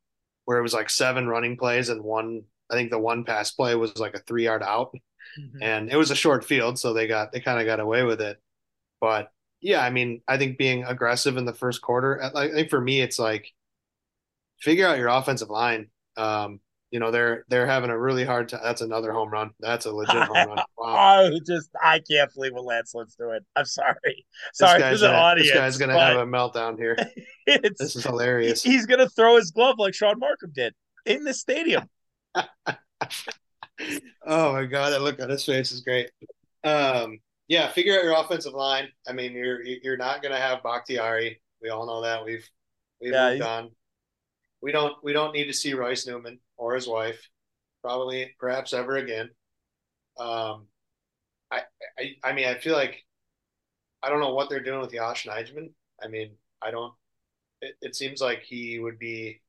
[0.45, 2.43] where it was like seven running plays and one.
[2.69, 4.95] I think the one pass play was like a three yard out,
[5.39, 5.61] mm-hmm.
[5.61, 8.21] and it was a short field, so they got they kind of got away with
[8.21, 8.41] it.
[8.99, 12.81] But yeah, I mean, I think being aggressive in the first quarter, I think for
[12.81, 13.51] me, it's like
[14.59, 15.89] figure out your offensive line.
[16.17, 16.59] Um,
[16.91, 18.59] you know they're they're having a really hard time.
[18.63, 19.51] That's another home run.
[19.61, 20.57] That's a legit home run.
[20.77, 20.95] Wow.
[20.95, 23.39] I just I can't believe what Lance Lynn's doing.
[23.55, 24.25] I'm sorry.
[24.53, 25.49] Sorry to the gonna, audience.
[25.49, 26.97] This guy's gonna have a meltdown here.
[27.77, 28.63] this is hilarious.
[28.63, 30.73] He's gonna throw his glove like Sean Markham did
[31.05, 31.87] in the stadium.
[32.35, 32.75] oh
[34.25, 36.09] my god, that look on his face is great.
[36.63, 38.89] Um, yeah, figure out your offensive line.
[39.07, 41.41] I mean, you're you're not gonna have Bakhtiari.
[41.61, 42.25] We all know that.
[42.25, 42.49] We've
[42.99, 43.71] we've yeah, moved on
[44.61, 47.27] we don't we don't need to see Royce Newman or his wife,
[47.81, 49.31] probably perhaps ever again.
[50.19, 50.67] Um,
[51.51, 51.61] I,
[51.97, 53.03] I I mean I feel like
[54.03, 55.71] I don't know what they're doing with Yosh Nijman.
[56.01, 56.93] I mean I don't.
[57.61, 59.41] It, it seems like he would be,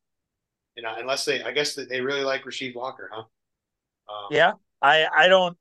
[0.74, 3.24] you know, unless they I guess that they really like Rasheed Walker, huh?
[4.08, 5.56] Um, yeah, I I don't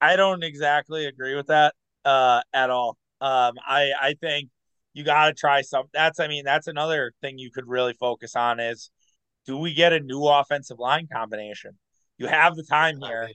[0.00, 1.74] I don't exactly agree with that
[2.04, 2.98] uh, at all.
[3.20, 4.50] Um, I I think
[4.92, 5.84] you got to try some.
[5.92, 8.90] That's, I mean, that's another thing you could really focus on is
[9.46, 11.72] do we get a new offensive line combination?
[12.18, 13.30] You have the time here.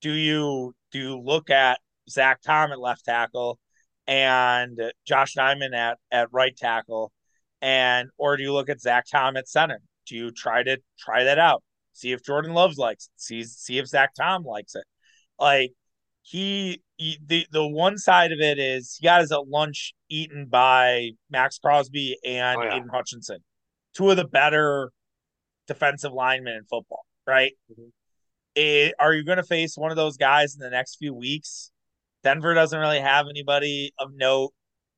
[0.00, 3.58] Do you do you look at Zach Tom at left tackle
[4.06, 7.12] and Josh Diamond at at right tackle,
[7.60, 9.80] and or do you look at Zach Tom at center?
[10.06, 11.62] Do you try to try that out?
[11.92, 13.20] See if Jordan Loves likes it.
[13.20, 14.84] See see if Zach Tom likes it.
[15.38, 15.72] Like
[16.22, 21.10] he, he, the the one side of it is he got his lunch eaten by
[21.30, 22.74] Maxx Crosby and oh, yeah.
[22.76, 23.38] Aidan Hutchinson,
[23.94, 24.90] two of the better
[25.66, 27.04] defensive linemen in football.
[27.26, 27.52] Right?
[27.70, 27.88] Mm-hmm.
[28.54, 31.70] It, are you going to face one of those guys in the next few weeks?
[32.22, 34.52] Denver doesn't really have anybody of note.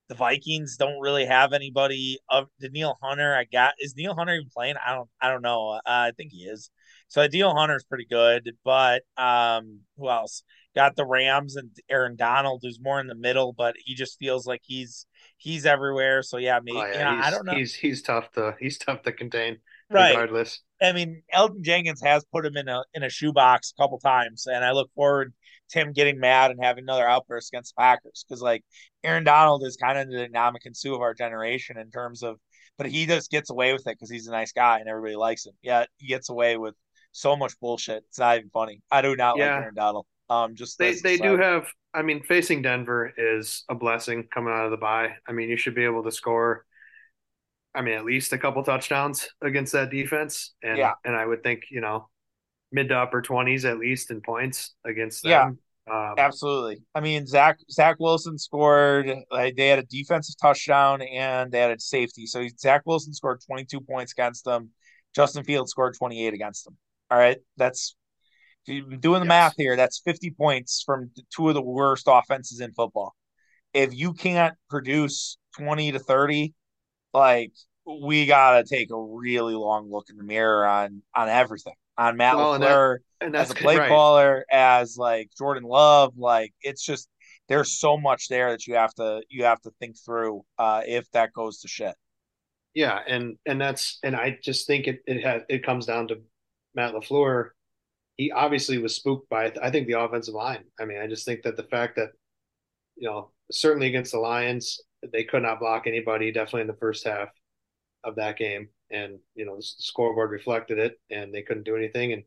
[0.08, 3.34] The Vikings don't really have anybody of Danielle Hunter.
[3.34, 4.76] I got is Neil Hunter even playing?
[4.84, 5.72] I don't I don't know.
[5.72, 6.70] Uh, I think he is.
[7.08, 10.42] So Danielle Hunter's pretty good, but um, who else?
[10.78, 14.46] got the Rams and Aaron Donald, who's more in the middle, but he just feels
[14.46, 16.22] like he's he's everywhere.
[16.22, 17.54] So yeah, maybe oh, yeah, I don't know.
[17.54, 19.58] He's he's tough to he's tough to contain.
[19.90, 20.10] Right.
[20.10, 20.60] Regardless.
[20.80, 24.46] I mean, Elgton Jenkins has put him in a in a shoebox a couple times,
[24.46, 25.32] and I look forward
[25.70, 28.64] to him getting mad and having another outburst against the Packers because like
[29.04, 32.36] Aaron Donald is kind of the Ndamukong Suh of our generation in terms of,
[32.76, 35.46] but he just gets away with it because he's a nice guy and everybody likes
[35.46, 35.54] him.
[35.62, 36.74] Yeah, he gets away with
[37.12, 38.04] so much bullshit.
[38.08, 38.80] It's not even funny.
[38.90, 39.54] I do not yeah.
[39.54, 40.06] like Aaron Donald.
[40.30, 41.66] Um, just they they do have.
[41.94, 45.14] I mean, facing Denver is a blessing coming out of the bye.
[45.26, 46.66] I mean, you should be able to score.
[47.78, 50.94] I mean, at least a couple touchdowns against that defense, and yeah.
[51.04, 52.08] and I would think you know
[52.72, 55.30] mid to upper twenties at least in points against them.
[55.30, 55.50] Yeah.
[55.90, 56.82] Um, Absolutely.
[56.94, 59.10] I mean, Zach Zach Wilson scored.
[59.30, 62.26] Like, they had a defensive touchdown and they had a safety.
[62.26, 64.70] So Zach Wilson scored 22 points against them.
[65.14, 66.76] Justin Fields scored 28 against them.
[67.10, 67.96] All right, that's
[68.66, 69.26] doing the yes.
[69.26, 73.14] math here, that's 50 points from two of the worst offenses in football.
[73.72, 76.54] If you can't produce 20 to 30,
[77.18, 77.52] like
[77.86, 81.74] we gotta take a really long look in the mirror on on everything.
[81.96, 83.88] On Matt well, LaFleur and that, and as a play right.
[83.88, 87.08] caller, as like Jordan Love, like it's just
[87.48, 91.10] there's so much there that you have to you have to think through uh, if
[91.12, 91.94] that goes to shit.
[92.74, 96.20] Yeah, and and that's and I just think it it has it comes down to
[96.74, 97.50] Matt LaFleur.
[98.16, 100.64] He obviously was spooked by I think the offensive line.
[100.78, 102.10] I mean, I just think that the fact that
[102.96, 104.80] you know certainly against the Lions
[105.12, 107.28] they could not block anybody definitely in the first half
[108.04, 112.12] of that game, and you know the scoreboard reflected it, and they couldn't do anything,
[112.12, 112.24] and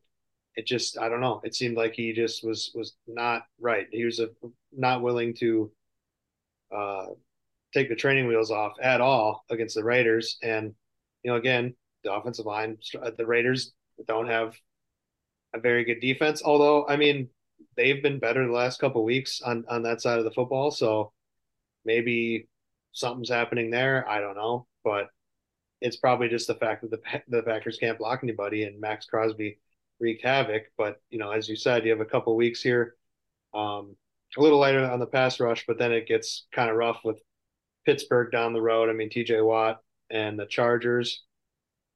[0.55, 1.41] it just I don't know.
[1.43, 3.87] It seemed like he just was was not right.
[3.91, 4.29] He was a,
[4.71, 5.71] not willing to
[6.71, 7.07] uh,
[7.73, 10.37] take the training wheels off at all against the Raiders.
[10.41, 10.73] And,
[11.23, 12.77] you know, again, the offensive line,
[13.17, 13.73] the Raiders
[14.07, 14.55] don't have
[15.53, 16.41] a very good defense.
[16.43, 17.29] Although, I mean,
[17.77, 20.71] they've been better the last couple weeks on, on that side of the football.
[20.71, 21.13] So
[21.85, 22.47] maybe
[22.91, 24.07] something's happening there.
[24.07, 24.67] I don't know.
[24.83, 25.07] But
[25.81, 29.59] it's probably just the fact that the, the Packers can't block anybody and Maxx Crosby
[29.99, 30.63] wreaked havoc.
[30.77, 32.95] But, you know, as you said, you have a couple weeks here.
[33.53, 33.95] Um,
[34.37, 37.21] a little lighter on the pass rush, but then it gets kind of rough with
[37.85, 38.89] Pittsburgh down the road.
[38.89, 39.79] I mean, TJ Watt
[40.09, 41.23] and the Chargers.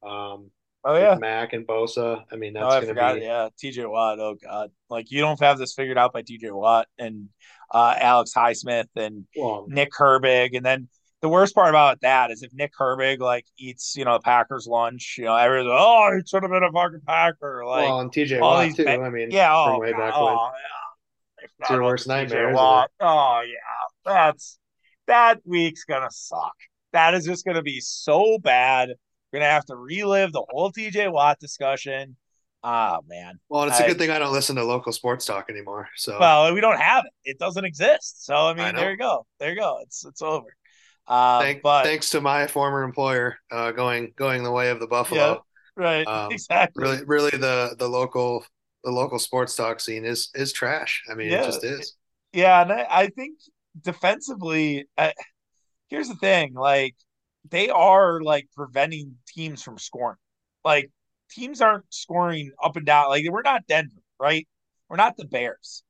[0.06, 0.50] Um,
[0.86, 2.22] oh yeah, Mack and Bosa.
[2.32, 3.14] I mean, that's oh, I gonna forgot.
[3.16, 4.18] be yeah, TJ Watt.
[4.18, 7.28] Oh god, like you don't have this figured out by TJ Watt and
[7.70, 10.88] uh, Alex Highsmith and well, Nick Herbig, and then
[11.22, 14.66] the worst part about that is if Nick Herbig like eats, you know, the Packers
[14.66, 17.64] lunch, you know, everyone's like, oh, he should have been a fucking Packer.
[17.66, 18.86] Like, well, and TJ Watt too.
[18.86, 20.34] I mean, yeah, oh, way God, back oh, when.
[20.34, 20.76] Yeah.
[21.60, 22.54] It's your worst nightmare.
[22.56, 23.42] Oh yeah,
[24.04, 24.58] that's
[25.06, 26.54] that week's gonna suck.
[26.92, 28.90] That is just gonna be so bad.
[29.36, 32.16] We're gonna have to relive the whole TJ Watt discussion.
[32.64, 33.38] Oh man.
[33.50, 35.90] Well, it's I, a good thing I don't listen to local sports talk anymore.
[35.94, 37.32] So well, we don't have it.
[37.32, 38.24] It doesn't exist.
[38.24, 39.26] So I mean, I there you go.
[39.38, 39.80] There you go.
[39.82, 40.46] It's it's over.
[41.06, 44.86] Uh, Thank, but thanks to my former employer, uh, going going the way of the
[44.86, 45.44] Buffalo.
[45.76, 46.06] Yeah, right.
[46.06, 46.82] Um, exactly.
[46.82, 48.42] Really, really, the the local
[48.84, 51.04] the local sports talk scene is is trash.
[51.10, 51.94] I mean, yeah, it just is.
[52.32, 53.38] Yeah, and I, I think
[53.82, 55.10] defensively, uh,
[55.88, 56.96] here's the thing: like
[57.50, 60.18] they are like preventing teams from scoring.
[60.64, 60.90] Like
[61.30, 63.08] teams aren't scoring up and down.
[63.08, 64.46] Like we're not Denver, right?
[64.88, 65.82] We're not the Bears.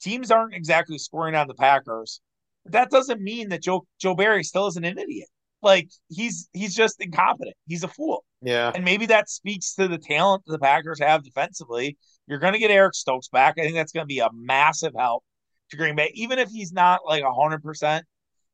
[0.00, 2.20] Teams aren't exactly scoring on the Packers.
[2.64, 5.28] But that doesn't mean that Joe Joe Barry still isn't an idiot.
[5.62, 7.56] Like he's he's just incompetent.
[7.66, 8.24] He's a fool.
[8.42, 8.70] Yeah.
[8.74, 11.96] And maybe that speaks to the talent the Packers have defensively.
[12.26, 13.54] You're going to get Eric Stokes back.
[13.58, 15.24] I think that's going to be a massive help
[15.70, 18.04] to Green Bay, even if he's not like hundred percent.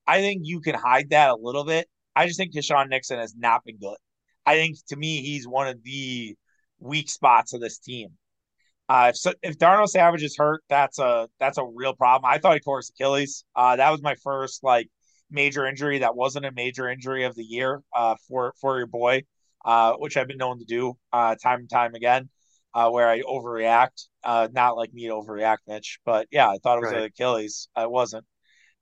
[0.06, 1.88] I think you can hide that a little bit.
[2.20, 3.96] I just think Keisean Nixon has not been good.
[4.44, 6.36] I think to me he's one of the
[6.78, 8.10] weak spots of this team.
[8.88, 12.30] Uh, if, if Darnell Savage is hurt, that's a that's a real problem.
[12.30, 13.44] I thought he tore his Achilles.
[13.54, 14.88] Uh, that was my first like
[15.30, 19.22] major injury that wasn't a major injury of the year uh, for for your boy,
[19.64, 22.28] uh, which I've been known to do uh, time and time again
[22.74, 24.08] uh, where I overreact.
[24.24, 27.04] Uh, not like me to overreact, Mitch, but yeah, I thought it was right.
[27.04, 27.68] Achilles.
[27.74, 28.26] I wasn't,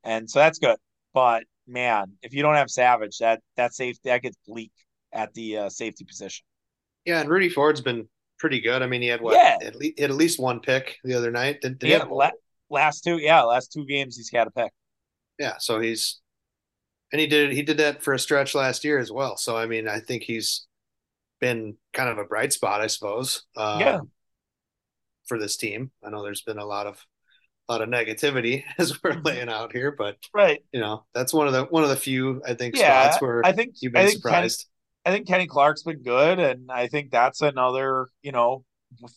[0.05, 0.79] and so that's good.
[1.15, 4.73] But man, if you don't have Savage, that that safety that gets bleak
[5.13, 6.45] at the uh, safety position.
[7.05, 8.09] Yeah, and Rudy Ford's been
[8.39, 8.83] pretty good.
[8.83, 9.35] I mean, he had what?
[9.35, 9.57] Yeah.
[9.67, 11.61] At, least, at least one pick the other night.
[11.61, 12.31] Did, did yeah, la-
[12.71, 14.73] last two, yeah, last two games he's got a pick.
[15.39, 16.21] Yeah, so he's
[17.13, 19.37] and he did he did that for a stretch last year as well.
[19.37, 20.67] So I mean, I think he's
[21.41, 23.45] been kind of a bright spot, I suppose.
[23.57, 24.01] Um, yeah.
[25.27, 27.05] For this team, I know there's been a lot of
[27.69, 29.27] a lot of negativity as we're mm-hmm.
[29.27, 32.43] laying out here, but right, you know, that's one of the one of the few
[32.47, 34.67] I think yeah, spots where I think you've been I surprised.
[35.05, 38.65] Kenny, I think Kenny Clark's been good, and I think that's another you know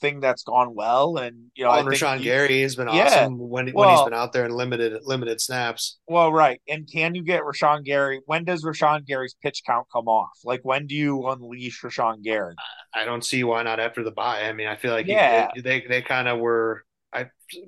[0.01, 1.17] thing that's gone well.
[1.17, 3.97] And you know, oh, and Rashan he, Gary has been yeah, awesome when well, when
[3.97, 5.99] he's been out there in limited limited snaps.
[6.07, 6.61] Well, right.
[6.67, 8.21] And can you get Rashan Gary?
[8.25, 10.37] When does Rashan Gary's pitch count come off?
[10.43, 12.55] Like when do you unleash Rashan Gary?
[12.93, 14.43] I don't see why not after the bye.
[14.43, 15.49] I mean, I feel like yeah.
[15.53, 16.90] He, they they kind of were I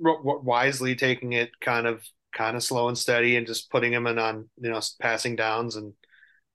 [0.00, 4.18] wisely taking it kind of kind of slow and steady and just putting him in
[4.18, 5.92] on you know passing downs and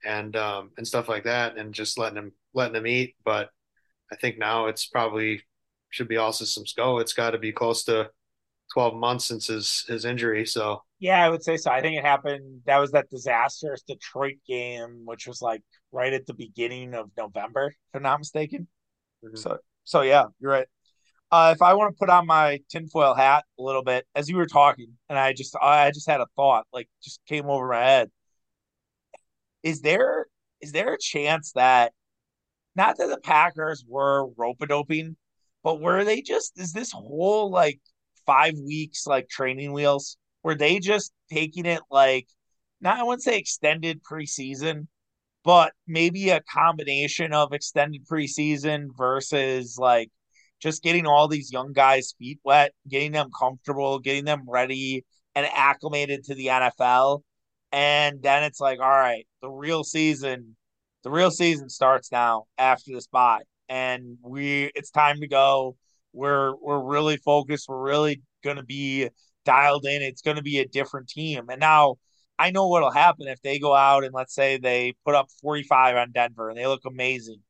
[0.03, 3.49] and um and stuff like that and just letting him letting him eat but
[4.11, 5.43] I think now it's probably
[5.89, 6.99] should be all systems go.
[6.99, 8.09] It's got to be close to
[8.73, 10.45] 12 months since his his injury.
[10.45, 11.71] So yeah, I would say so.
[11.71, 12.61] I think it happened.
[12.65, 15.61] That was that disastrous Detroit game, which was like
[15.91, 18.67] right at the beginning of November, if I'm not mistaken.
[19.23, 19.35] Mm-hmm.
[19.37, 20.67] So so yeah, you're right.
[21.31, 24.37] Uh, if I want to put on my tinfoil hat a little bit, as you
[24.37, 27.83] were talking, and I just I just had a thought, like just came over my
[27.83, 28.09] head.
[29.63, 30.27] Is there
[30.61, 31.93] is there a chance that
[32.75, 35.17] not that the Packers were rope doping,
[35.63, 37.79] but were they just is this whole like
[38.25, 40.17] five weeks like training wheels?
[40.43, 42.27] Were they just taking it like
[42.81, 44.87] not I wouldn't say extended preseason,
[45.43, 50.09] but maybe a combination of extended preseason versus like
[50.59, 55.05] just getting all these young guys' feet wet, getting them comfortable, getting them ready
[55.35, 57.21] and acclimated to the NFL.
[57.71, 60.55] And then it's like, all right, the real season
[61.03, 65.77] The real season starts now after this bye, and we it's time to go.
[66.13, 67.67] We're we're really focused.
[67.69, 69.09] We're really going to be
[69.45, 70.01] dialed in.
[70.01, 71.49] It's going to be a different team.
[71.49, 71.95] And now
[72.37, 75.95] I know what'll happen if they go out and let's say they put up 45
[75.97, 77.41] on Denver and they look amazing.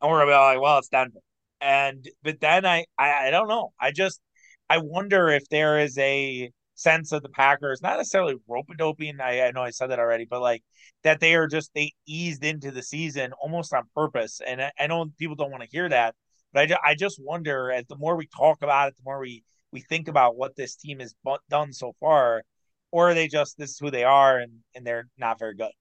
[0.00, 1.20] And we're gonna be like, well, it's Denver.
[1.66, 3.72] And but then I, I I don't know.
[3.80, 4.20] I just
[4.70, 9.20] I wonder if there is a sense of the Packers, not necessarily rope doping.
[9.20, 10.62] I, I know I said that already, but like
[11.02, 14.40] that they are just they eased into the season almost on purpose.
[14.46, 16.14] And I, I know people don't want to hear that,
[16.52, 19.42] but I, I just wonder as the more we talk about it, the more we
[19.72, 21.16] we think about what this team has
[21.50, 22.44] done so far,
[22.92, 25.72] or are they just this is who they are and and they're not very good.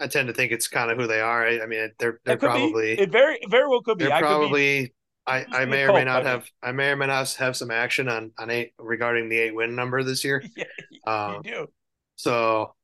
[0.00, 1.46] I tend to think it's kind of who they are.
[1.46, 3.02] I, I mean, they're they're probably be.
[3.02, 4.06] it very very well could be.
[4.06, 4.92] They're I probably be,
[5.26, 8.08] I, I may or may not have I may or may not have some action
[8.08, 10.42] on on eight regarding the eight win number this year.
[10.56, 10.64] Yeah,
[11.06, 11.66] um, you do.
[12.16, 12.74] So,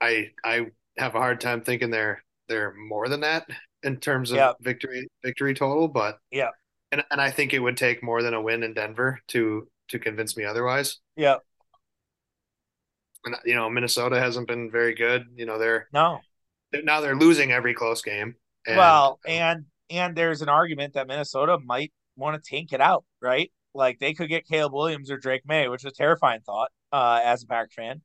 [0.00, 0.66] I I
[0.98, 3.46] have a hard time thinking they're they're more than that
[3.82, 4.56] in terms of yep.
[4.60, 5.88] victory victory total.
[5.88, 6.50] But yeah,
[6.90, 9.98] and and I think it would take more than a win in Denver to to
[9.98, 10.98] convince me otherwise.
[11.16, 11.36] Yeah.
[13.24, 15.26] And you know, Minnesota hasn't been very good.
[15.36, 16.20] You know, they're no.
[16.84, 18.34] Now they're losing every close game.
[18.66, 23.04] And, well, and and there's an argument that Minnesota might want to tank it out,
[23.20, 23.50] right?
[23.74, 27.20] Like they could get Caleb Williams or Drake May, which is a terrifying thought uh,
[27.22, 28.02] as a Pack fan.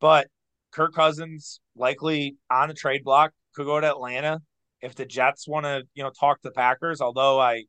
[0.00, 0.28] But
[0.72, 4.40] Kirk Cousins likely on the trade block could go to Atlanta
[4.80, 7.00] if the Jets want to, you know, talk to the Packers.
[7.00, 7.64] Although I,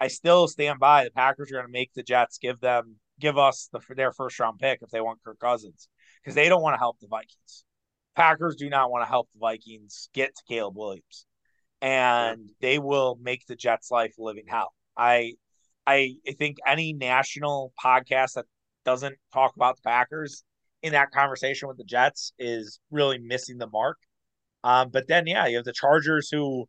[0.00, 3.38] I still stand by the Packers are going to make the Jets give them give
[3.38, 5.88] us the their first round pick if they want Kirk Cousins
[6.22, 7.64] because they don't want to help the Vikings.
[8.14, 11.26] Packers do not want to help the Vikings get to Caleb Williams
[11.84, 14.72] and they will make the Jets' life living hell.
[14.96, 15.34] I,
[15.86, 18.46] I, I think any national podcast that
[18.86, 20.44] doesn't talk about the Packers
[20.82, 23.98] in that conversation with the Jets is really missing the mark.
[24.62, 26.64] Um, but then, yeah, you have the Chargers who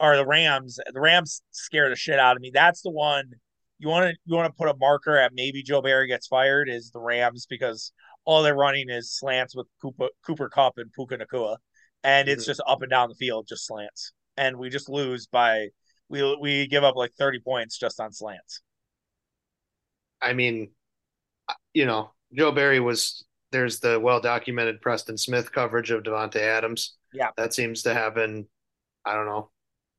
[0.00, 0.80] are the Rams.
[0.92, 2.50] The Rams scare the shit out of me.
[2.52, 3.30] That's the one
[3.78, 5.32] you want to you want to put a marker at.
[5.34, 6.68] Maybe Joe Barry gets fired.
[6.68, 7.92] Is the Rams because
[8.28, 11.56] all they're running is slants with Cooper, Cooper Kupp and Puka Nacua,
[12.04, 12.32] and mm-hmm.
[12.32, 15.68] it's just up and down the field, just slants and we just lose by
[16.08, 18.62] we we give up like 30 points just on slants.
[20.22, 20.70] I mean,
[21.74, 26.96] you know, Joe Barry was there's the well documented Preston Smith coverage of Davante Adams.
[27.12, 27.30] Yeah.
[27.36, 28.46] That seems to happen,
[29.04, 29.50] I don't know,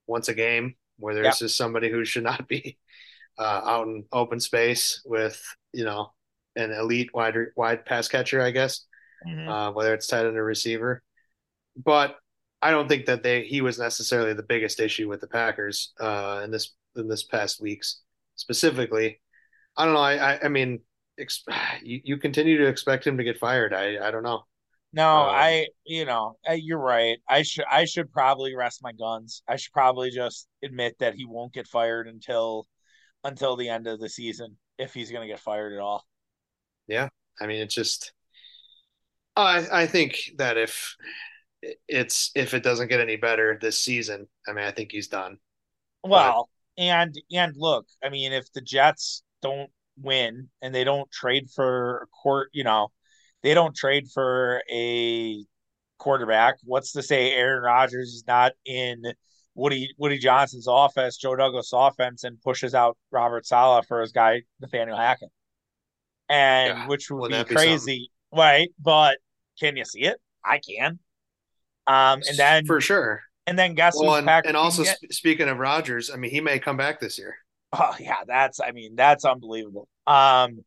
[0.07, 1.47] once a game where there's yeah.
[1.47, 2.77] just somebody who should not be
[3.37, 5.41] uh, out in open space with,
[5.73, 6.11] you know,
[6.55, 8.85] an elite wide wide pass catcher, I guess,
[9.27, 9.49] mm-hmm.
[9.49, 11.01] uh, whether it's tight end or receiver.
[11.75, 12.15] But
[12.61, 16.41] I don't think that they he was necessarily the biggest issue with the Packers uh,
[16.43, 18.01] in this in this past weeks
[18.35, 19.21] specifically.
[19.77, 20.01] I don't know.
[20.01, 20.81] I I, I mean,
[21.19, 21.45] ex-
[21.83, 23.73] you, you continue to expect him to get fired.
[23.73, 24.43] I I don't know.
[24.91, 27.19] No, um, I you know you're right.
[27.27, 29.43] I should I should probably rest my guns.
[29.47, 32.67] I should probably just admit that he won't get fired until
[33.23, 36.05] until the end of the season if he's going to get fired at all.
[36.89, 37.09] Yeah,
[37.39, 38.11] I mean it's just.
[39.35, 40.95] I I think that if
[41.87, 45.37] it's if it doesn't get any better this season, I mean, I think he's done.
[46.03, 49.69] Well, but, and and look, I mean, if the Jets don't
[50.01, 52.89] win and they don't trade for a court, you know,
[53.43, 55.45] they don't trade for a
[55.97, 56.55] quarterback.
[56.63, 59.03] What's to say Aaron Rodgers is not in
[59.55, 64.43] Woody Woody Johnson's offense, Joe Douglas offense, and pushes out Robert Saleh for his guy
[64.61, 65.31] Nathaniel Hackett,
[66.29, 68.69] and yeah, which would be crazy, be right?
[68.79, 69.17] But
[69.59, 70.19] can you see it?
[70.43, 70.99] I can.
[71.87, 73.21] Um, and then for sure.
[73.47, 76.59] And then guess well, and, and also sp- speaking of Rodgers, I mean, he may
[76.59, 77.35] come back this year.
[77.73, 79.87] Oh yeah, that's I mean that's unbelievable.
[80.05, 80.63] Um,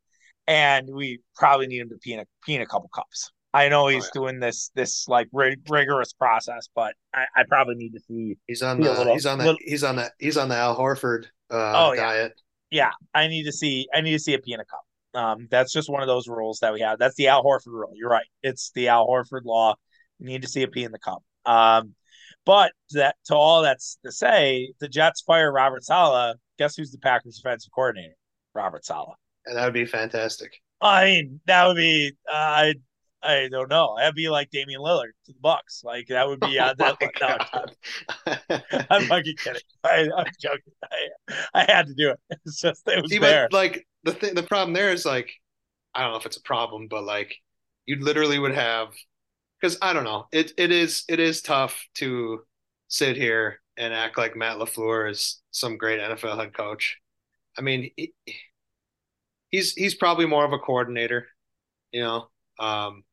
[0.47, 3.31] and we probably need him to pee in a, pee in a couple cups.
[3.53, 4.21] I know he's oh, yeah.
[4.21, 8.35] doing this this like rig- rigorous process, but I, I, probably need to see.
[8.47, 10.75] He's on the little, he's on the little, he's on the he's on the Al
[10.75, 12.33] Horford uh, oh, diet.
[12.71, 12.85] Yeah.
[12.85, 14.81] yeah, I need to see I need to see a pee in a cup.
[15.13, 16.99] Um, that's just one of those rules that we have.
[16.99, 17.91] That's the Al Horford rule.
[17.95, 18.25] You're right.
[18.41, 19.75] It's the Al Horford law.
[20.19, 21.23] You need to see a P in the cup.
[21.45, 21.95] Um,
[22.45, 26.35] but that to all that's to say, the Jets fire Robert Saleh.
[26.57, 28.15] Guess who's the Packers defensive coordinator?
[28.53, 29.15] Robert Saleh.
[29.45, 30.61] And that would be fantastic.
[30.81, 32.13] I mean, that would be.
[32.27, 32.73] Uh, I
[33.23, 33.95] I don't know.
[33.97, 35.81] That'd be like Damian Lillard to the Bucks.
[35.83, 36.59] Like that would be.
[36.63, 36.97] Oh that,
[38.27, 39.61] no, I'm fucking kidding.
[39.83, 40.73] I, am joking.
[40.83, 42.19] I, I, had to do it.
[42.45, 43.47] It's just it was See, there.
[43.49, 45.31] But, like the thing, the problem there is like,
[45.93, 47.35] I don't know if it's a problem, but like,
[47.85, 48.89] you literally would have
[49.59, 50.27] because I don't know.
[50.31, 52.41] It it is it is tough to
[52.87, 56.97] sit here and act like Matt LaFleur is some great NFL head coach.
[57.57, 58.13] I mean, he,
[59.49, 61.27] he's he's probably more of a coordinator,
[61.91, 62.27] you know.
[62.59, 63.03] Um,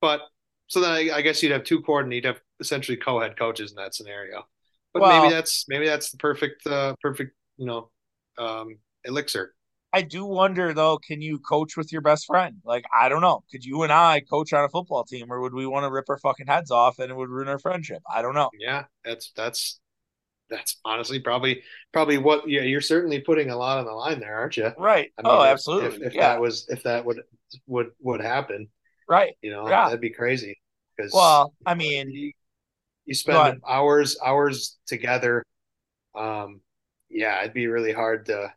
[0.00, 0.22] but
[0.66, 2.14] so then I, I, guess you'd have two coordinators.
[2.14, 4.46] You'd have essentially co-head coaches in that scenario.
[4.92, 7.90] But maybe that's maybe that's the perfect uh, perfect you know
[8.38, 9.54] um, elixir.
[9.92, 12.56] I do wonder though, can you coach with your best friend?
[12.64, 13.42] Like, I don't know.
[13.50, 16.04] Could you and I coach on a football team, or would we want to rip
[16.10, 18.02] our fucking heads off and it would ruin our friendship?
[18.12, 18.50] I don't know.
[18.58, 19.80] Yeah, that's that's
[20.50, 24.36] that's honestly probably probably what yeah you're certainly putting a lot on the line there,
[24.36, 24.72] aren't you?
[24.78, 25.10] Right.
[25.18, 26.06] I Oh, mean, if if absolutely.
[26.06, 26.28] if Yeah.
[26.28, 27.22] that was if that would
[27.66, 28.68] would would happen,
[29.08, 29.36] Right.
[29.42, 29.86] you know, Yeah.
[29.86, 30.60] that'd be crazy
[30.96, 32.32] because Well, I mean, you,
[33.06, 35.42] you spend hours hours together.
[36.14, 36.60] Um,
[37.08, 38.52] yeah, it'd be really hard to.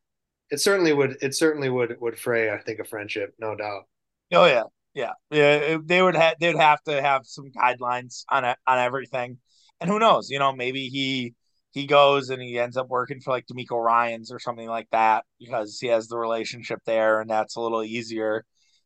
[0.49, 1.17] It certainly would.
[1.21, 3.83] It certainly would would fray, I think, a friendship, no doubt.
[4.33, 5.77] Oh yeah, yeah, yeah.
[5.83, 9.37] They would have they'd have to have some guidelines on it on everything,
[9.79, 10.29] and who knows?
[10.29, 11.33] You know, maybe he
[11.71, 15.23] he goes and he ends up working for like DeMeco Ryans or something like that
[15.39, 18.43] because he has the relationship there, and that's a little easier.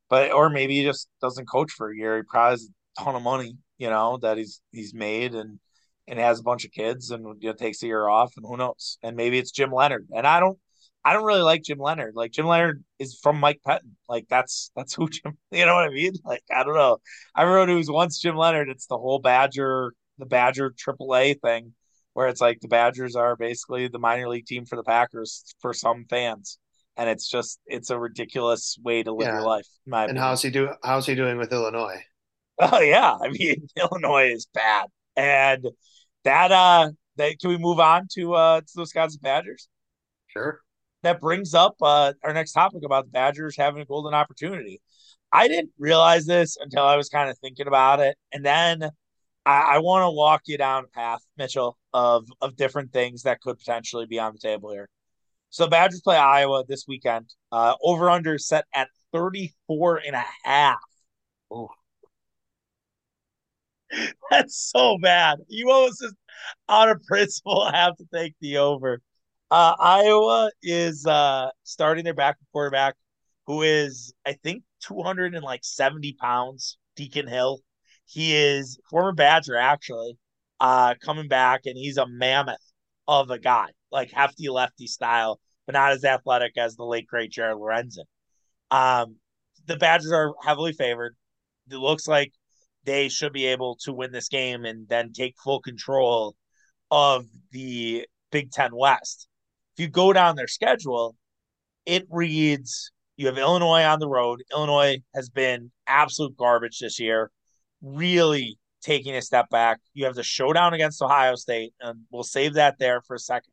[0.10, 2.18] But or maybe he just doesn't coach for a year.
[2.18, 5.60] He probably has a ton of money, you know, that he's he's made and
[6.08, 8.58] and has a bunch of kids and you know, takes a year off, and who
[8.58, 8.98] knows?
[9.04, 10.60] And maybe it's Jim Leonhard, and I don't
[11.06, 12.16] I don't really like Jim Leonhard.
[12.16, 13.96] Like Jim Leonhard is from Mike Pettine.
[14.10, 15.38] Like that's that's who Jim.
[15.52, 16.14] You know what I mean?
[16.26, 16.98] Like I don't know.
[17.38, 21.74] Everyone who's once Jim Leonhard, it's the whole Badger, the Badger AAA thing,
[22.14, 25.74] where it's like the Badgers are basically the minor league team for the Packers for
[25.74, 26.58] some fans,
[26.98, 29.68] and it's just it's a ridiculous way to live your life,
[30.08, 30.18] And opinion.
[30.18, 30.70] how's he do?
[30.84, 32.04] How's he doing with Illinois?
[32.60, 35.68] Oh yeah, I mean Illinois is bad, and
[36.24, 39.68] that uh, that can we move on to uh to those Wisconsin Badgers?
[40.28, 40.60] Sure.
[41.04, 44.82] that brings up uh, our next topic about the Badgers having a golden opportunity.
[45.32, 48.84] I didn't realize this until I was kind of thinking about it, and then
[49.46, 53.42] I, I want to walk you down a path, Mitchell, of of different things that
[53.42, 54.90] could potentially be on the table here.
[55.56, 57.34] So Badgers play Iowa this weekend.
[57.50, 60.80] Uh, over under set at 34 and a half.
[61.50, 61.70] Oh,
[64.30, 65.40] That's so bad.
[65.48, 66.16] You almost just
[66.68, 69.00] out of principle have to take the over.
[69.50, 72.96] Uh, Iowa is uh, starting their backup quarterback,
[73.48, 76.78] who is I think 200 and like 70 pounds.
[76.98, 77.62] Deacon Hill.
[78.04, 80.18] He is former Badger actually,
[80.60, 82.60] uh, coming back, and he's a mammoth
[83.08, 87.32] of a guy, like hefty lefty style, but not as athletic as the late great
[87.32, 88.06] Jared Lorenzen.
[88.72, 89.18] Um,
[89.66, 91.16] the Badgers are heavily favored.
[91.70, 92.32] It looks like
[92.84, 96.36] they should be able to win this game and then take full control
[96.92, 99.28] of the Big Ten West.
[99.76, 101.16] If you go down their schedule,
[101.86, 104.44] it reads you have Illinois on the road.
[104.52, 107.32] Illinois has been absolute garbage this year,
[107.82, 109.80] really taking a step back.
[109.94, 113.52] You have the showdown against Ohio State, and we'll save that there for a second.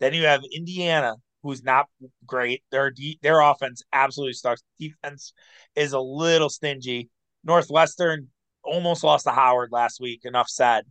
[0.00, 1.14] Then you have Indiana,
[1.46, 1.86] who's not
[2.26, 2.62] great.
[2.70, 2.92] Their
[3.22, 4.62] their offense absolutely sucks.
[4.78, 5.32] Defense
[5.74, 7.10] is a little stingy.
[7.44, 8.28] Northwestern
[8.64, 10.24] almost lost to Howard last week.
[10.24, 10.84] Enough said.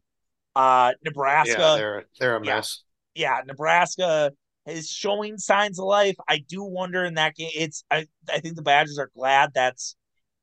[0.56, 2.84] Uh, yeah, Nebraska, they're they're a yeah, mess.
[3.14, 4.32] yeah, Nebraska
[4.66, 6.16] is showing signs of life.
[6.28, 7.52] I do wonder in that game.
[7.54, 9.96] It's I I think the Badgers are glad that's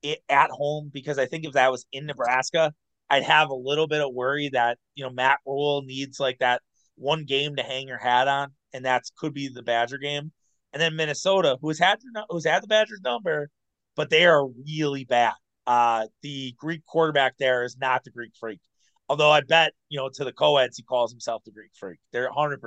[0.03, 2.75] it at home because I think if that was in Nebraska,
[3.09, 6.61] I'd have a little bit of worry that you know Matt Rhule needs like that
[6.97, 10.33] one game to hang your hat on, and that's could be the Badger game.
[10.73, 11.99] And then Minnesota, who's had
[12.31, 13.51] who's had the Badgers number,
[13.97, 15.35] but they are really bad.
[15.66, 18.61] Uh, the Greek quarterback there is not the Greek freak.
[19.09, 21.99] Although I bet, you know, to the co-eds, he calls himself the Greek freak.
[22.12, 22.59] They're 100%,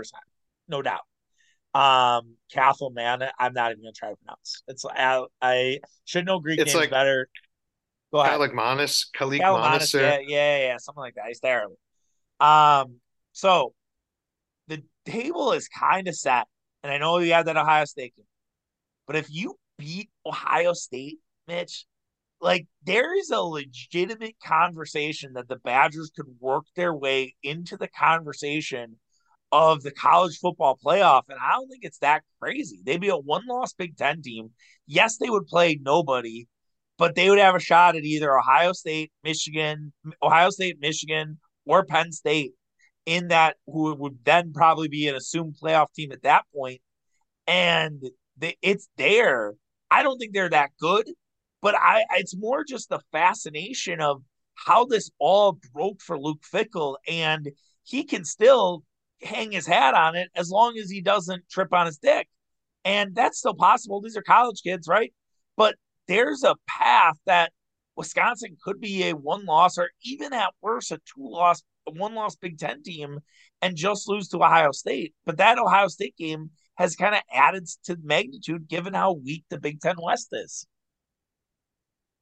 [0.68, 1.02] no doubt.
[1.74, 4.64] Um, Cathal, man, I'm not even going to try to pronounce.
[4.68, 7.28] It's I, I should know Greek It's names like better.
[8.14, 8.40] Go ahead.
[8.40, 11.26] Kalikmanis, Kalamanis, Kalikmanis yeah, yeah, yeah, something like that.
[11.28, 11.78] He's terrible.
[12.40, 12.98] Um,
[13.34, 13.74] so
[15.06, 16.46] table is kind of set,
[16.84, 18.26] and I know you have that Ohio State game,
[19.08, 21.86] but if you beat Ohio State, Mitch,
[22.42, 27.88] like there is a legitimate conversation that the Badgers could work their way into the
[27.88, 28.98] conversation
[29.52, 31.24] of the college football playoff.
[31.30, 32.82] And I don't think it's that crazy.
[32.84, 34.52] They'd be a one loss Big Ten team.
[34.86, 36.48] Yes, they would play nobody,
[36.98, 41.86] but they would have a shot at either Ohio State, Michigan, Ohio State, Michigan, or
[41.86, 42.52] Penn State
[43.06, 46.44] in that who would then probably be an assumed playoff team at that.
[47.48, 48.04] And
[48.38, 49.54] they, it's there.
[49.92, 51.10] I don't think they're that good,
[51.62, 54.22] but I it's more just the fascination of
[54.56, 57.50] how this all broke for Luke Fickell, and
[57.84, 58.84] he can still
[59.22, 62.28] hang his hat on it as long as he doesn't trip on his dick.
[62.84, 64.02] And that's still possible.
[64.02, 65.14] These are college kids, right?
[65.58, 65.76] But
[66.08, 67.52] there's a path that
[67.96, 72.36] Wisconsin could be a one loss or even at worst a two loss, one loss
[72.36, 73.20] Big Ten team
[73.62, 75.14] and just lose to Ohio State.
[75.26, 79.60] But that Ohio State game has kind of added to magnitude given how weak the
[79.60, 80.68] Big Ten West is.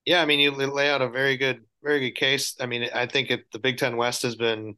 [0.06, 2.56] Yeah, I mean you lay out a very good very good case.
[2.60, 4.76] I mean, I think it, the Big Ten West has been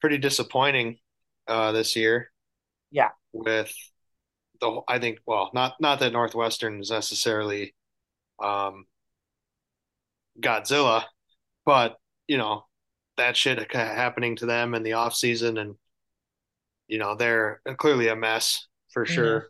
[0.00, 0.98] pretty disappointing
[1.46, 2.30] uh, this year.
[2.90, 3.10] Yeah.
[3.32, 3.72] With
[4.60, 7.74] the, I think, well, not not that Northwestern is necessarily
[8.42, 8.84] um,
[10.40, 11.04] Godzilla,
[11.64, 12.64] but you know
[13.16, 15.74] that shit happening to them in the off season, and
[16.88, 19.14] you know they're clearly a mess for mm-hmm.
[19.14, 19.48] sure.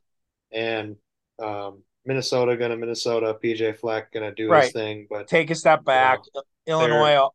[0.53, 0.97] And
[1.43, 3.37] um, Minnesota gonna Minnesota.
[3.43, 4.65] PJ Fleck gonna do right.
[4.65, 6.21] his thing, but take a step back.
[6.35, 7.29] You know, Illinois,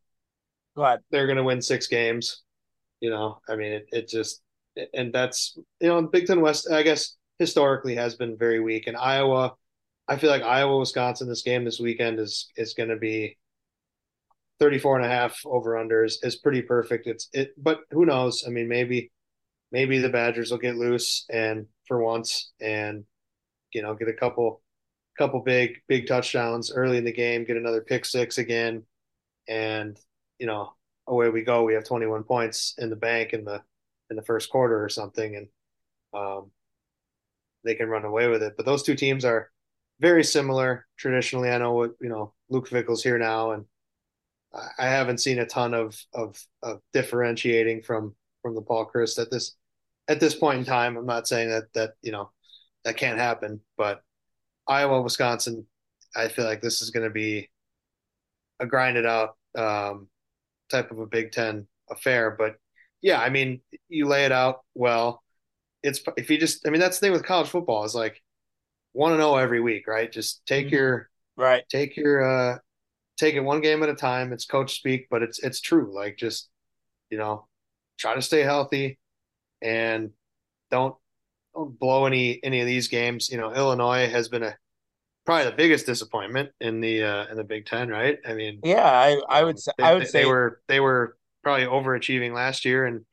[0.76, 1.00] go ahead.
[1.12, 2.44] They're gonna win six games.
[3.00, 4.42] You know, I mean, it, it just
[4.94, 6.70] and that's you know, Big Ten West.
[6.70, 9.56] I guess historically has been very weak, and Iowa.
[10.10, 13.38] I feel like Iowa Wisconsin this game this weekend is is going to be
[14.60, 17.08] 34 and a half over unders is pretty perfect.
[17.08, 18.44] It's it but who knows?
[18.46, 19.12] I mean maybe
[19.72, 23.06] maybe the Badgers will get loose and for once and
[23.74, 24.62] you know get a couple
[25.18, 28.84] couple big big touchdowns early in the game, get another pick six again
[29.48, 30.00] and
[30.40, 30.74] you know
[31.08, 31.64] away we go.
[31.64, 33.62] We have 21 points in the bank in the
[34.10, 35.48] in the first quarter or something and
[36.14, 36.52] um
[37.64, 38.54] they can run away with it.
[38.56, 39.52] But those two teams are
[40.00, 41.50] very similar traditionally.
[41.50, 42.34] I know what you know.
[42.50, 43.66] Luke Fickell's here now, and
[44.54, 49.32] I haven't seen a ton of of, of differentiating from from the Paul Chryst at
[49.32, 49.56] this
[50.08, 50.98] at this point in time.
[50.98, 52.32] I'm not saying that that you know
[52.84, 54.02] that can't happen, but
[54.68, 55.66] Iowa, Wisconsin,
[56.16, 57.50] I feel like this is going to be
[58.60, 60.08] a grinded out um,
[60.70, 62.36] type of a Big Ten affair.
[62.38, 62.56] But
[63.02, 65.24] yeah, I mean, you lay it out well.
[65.84, 68.22] It's if you just, I mean, that's the thing with college football is like
[68.94, 70.12] one to zero every week, right?
[70.12, 70.76] Just take mm-hmm.
[70.76, 72.58] your right, take your uh,
[73.18, 74.32] take it one game at a time.
[74.32, 75.94] It's coach speak, but it's it's true.
[75.94, 76.50] Like just
[77.10, 77.48] you know,
[77.98, 79.00] try to stay healthy
[79.62, 80.12] and
[80.72, 80.96] don't
[81.54, 83.30] don't blow any any of these games.
[83.30, 84.56] You know, Illinois has been a
[85.26, 88.18] probably the biggest disappointment in the uh, in the Big Ten, right?
[88.26, 91.18] I mean, yeah, I I would say they, I would say they were they were
[91.44, 93.06] probably overachieving last year, and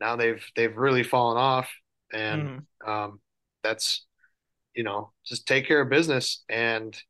[0.00, 1.70] now they've they've really fallen off,
[2.12, 2.90] and mm-hmm.
[2.90, 3.20] um,
[3.62, 4.04] that's
[4.74, 7.00] you know just take care of business and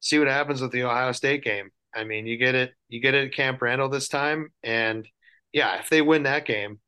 [0.00, 1.70] see what happens with the Ohio State game.
[1.94, 5.08] I mean, you get it, you get it at Camp Randall this time, and
[5.52, 6.80] yeah, if they win that game,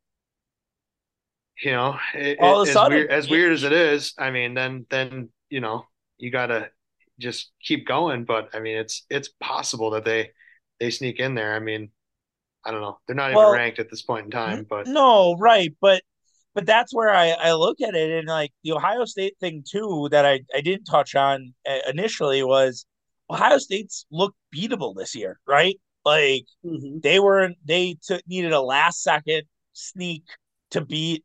[1.62, 4.30] you know, it, all of a sudden, as weird, as weird as it is, I
[4.30, 5.86] mean, then then you know,
[6.18, 6.70] you gotta
[7.18, 8.24] just keep going.
[8.24, 10.30] But I mean, it's it's possible that they
[10.78, 11.54] they sneak in there.
[11.54, 11.90] I mean,
[12.64, 14.66] I don't know, they're not well, even ranked at this point in time.
[14.68, 16.02] But no, right, but
[16.54, 20.08] but that's where I, I look at it and like the Ohio State thing too
[20.10, 22.86] that I, I didn't touch on uh, initially was
[23.30, 25.76] Ohio State's looked beatable this year, right?
[26.04, 26.98] Like mm-hmm.
[27.02, 30.24] they were they took needed a last second sneak
[30.72, 31.24] to beat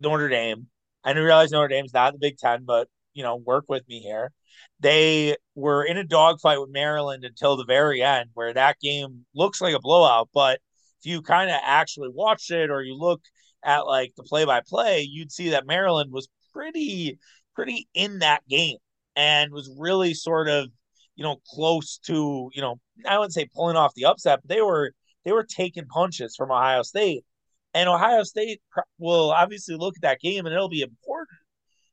[0.00, 0.66] Notre Dame.
[1.04, 3.88] I didn't realize Notre Dame's not in the Big Ten, but you know, work with
[3.88, 4.32] me here.
[4.80, 9.60] They were in a dogfight with Maryland until the very end, where that game looks
[9.60, 10.28] like a blowout.
[10.34, 10.60] But
[11.00, 13.22] if you kind of actually watched it or you look
[13.64, 17.18] at like the play by play, you'd see that Maryland was pretty,
[17.54, 18.76] pretty in that game
[19.16, 20.68] and was really sort of
[21.16, 24.62] you know, close to, you know, I wouldn't say pulling off the upset, but they
[24.62, 24.92] were
[25.24, 27.24] they were taking punches from Ohio State.
[27.72, 28.60] And Ohio State
[28.98, 31.38] will obviously look at that game and it'll be important.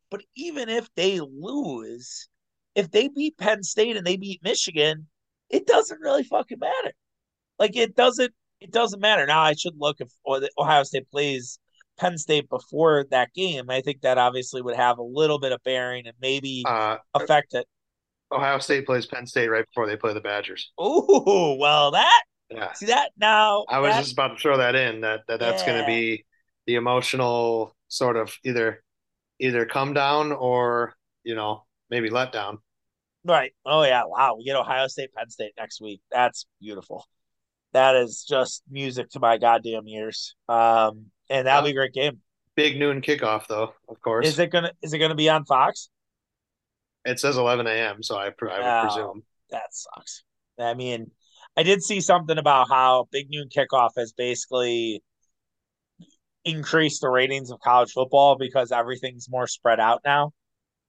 [0.10, 2.28] But even if they lose,
[2.76, 5.08] if they beat Penn State and they beat Michigan,
[5.50, 6.94] it doesn't really fucking matter.
[7.58, 9.26] Like it doesn't it doesn't matter.
[9.26, 10.10] Now I should look if
[10.58, 11.60] Ohio State plays
[11.98, 13.70] Penn State before that game.
[13.70, 17.54] I think that obviously would have a little bit of bearing and maybe uh, affect
[17.54, 17.68] it.
[18.32, 20.72] Ohio State plays Penn State right before they play the Badgers.
[20.78, 22.74] Oh, well, that yeah.
[22.74, 23.66] See that now?
[23.70, 25.02] I was that, just about to throw that in.
[25.02, 25.68] That, that that's yeah.
[25.68, 26.26] going to be
[26.68, 28.84] the emotional sort of either
[29.40, 32.60] either come down or you know maybe let down.
[33.24, 33.54] Right.
[33.66, 34.04] Oh yeah.
[34.06, 34.36] Wow.
[34.38, 36.02] We get Ohio State, Penn State next week.
[36.12, 37.06] That's beautiful.
[37.74, 40.36] That is just music to my goddamn ears.
[40.50, 42.20] Um, and that'll be a great game.
[42.56, 43.74] Big noon kickoff, though.
[43.88, 44.28] Of course.
[44.28, 45.90] Is it gonna Is it gonna be on Fox?
[47.06, 49.24] It says 11 a.m., so I, I would oh, presume.
[49.50, 50.24] That sucks.
[50.60, 51.12] I mean,
[51.58, 55.04] I did see something about how Big Noon Kickoff has basically
[56.46, 60.32] increased the ratings of college football because everything's more spread out now,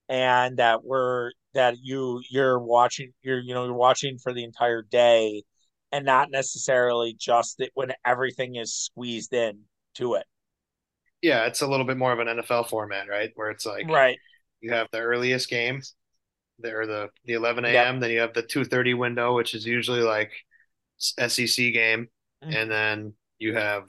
[0.08, 4.82] and that we're that you you're watching you're you know you're watching for the entire
[4.82, 5.42] day,
[5.90, 9.60] and not necessarily just it when everything is squeezed in
[9.94, 10.24] to it.
[11.22, 13.30] Yeah, it's a little bit more of an NFL format, right?
[13.34, 14.18] Where it's like right,
[14.60, 15.82] you have the earliest game
[16.62, 17.74] there the the 11 a.m.
[17.74, 18.00] Yep.
[18.00, 20.32] Then you have the 2:30 window, which is usually like
[20.98, 22.08] SEC game,
[22.42, 22.52] mm-hmm.
[22.52, 23.84] and then you have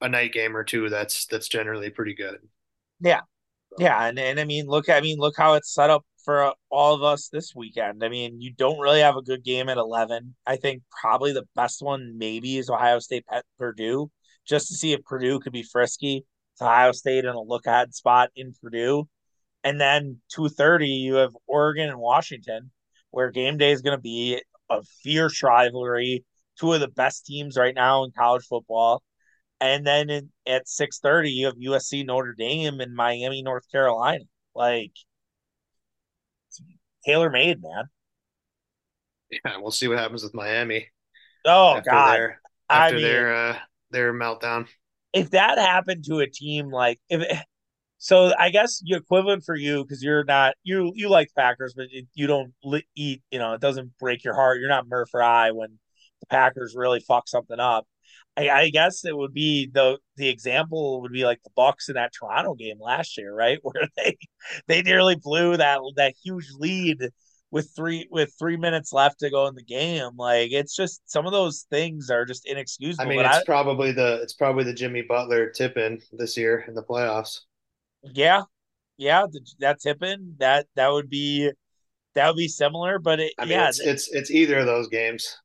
[0.00, 2.38] a night game or two that's that's generally pretty good.
[3.00, 3.20] Yeah.
[3.78, 6.94] Yeah, and, and I mean, look, I mean, look how it's set up for all
[6.94, 8.02] of us this weekend.
[8.02, 10.34] I mean, you don't really have a good game at 11.
[10.46, 14.10] I think probably the best one maybe is Ohio State at Purdue,
[14.46, 16.24] just to see if Purdue could be frisky.
[16.54, 19.08] It's Ohio State in a look ahead spot in Purdue.
[19.68, 22.70] And then 2:30 you have Oregon and Washington,
[23.10, 24.40] where game day is going to be
[24.70, 26.24] a fierce rivalry,
[26.58, 29.02] two of the best teams right now in college football.
[29.60, 34.24] And then in, at 6:30 you have USC Notre Dame and Miami North Carolina.
[34.54, 34.92] Like
[37.04, 37.90] tailor made, man.
[39.30, 40.88] Yeah, we'll see what happens with Miami.
[41.44, 42.14] Oh after God.
[42.14, 42.40] Their,
[42.70, 43.58] after I mean, their uh,
[43.90, 44.66] their meltdown.
[45.12, 47.20] If that happened to a team like if
[47.98, 51.86] so I guess the equivalent for you because you're not you you like Packers, but
[52.14, 52.52] you don't
[52.94, 53.22] eat.
[53.30, 54.60] You know, it doesn't break your heart.
[54.60, 55.78] You're not Murph or I when
[56.20, 57.86] the Packers really fuck something up.
[58.36, 61.96] I, I, guess it would be the the example would be like the Bucks in
[61.96, 64.16] that Toronto game last year, right, where they
[64.68, 67.10] they nearly blew that that huge lead
[67.50, 70.10] with three with three minutes left to go in the game.
[70.16, 73.04] Like it's just some of those things are just inexcusable.
[73.04, 76.64] I mean, it's I, probably the it's probably the Jimmy Butler tip in this year
[76.68, 77.40] in the playoffs.
[78.02, 78.42] Yeah,
[78.96, 81.50] yeah, the, that tip in that that would be
[82.14, 84.88] that would be similar, but it, I mean, yeah, it's, it's it's either of those
[84.88, 85.38] games.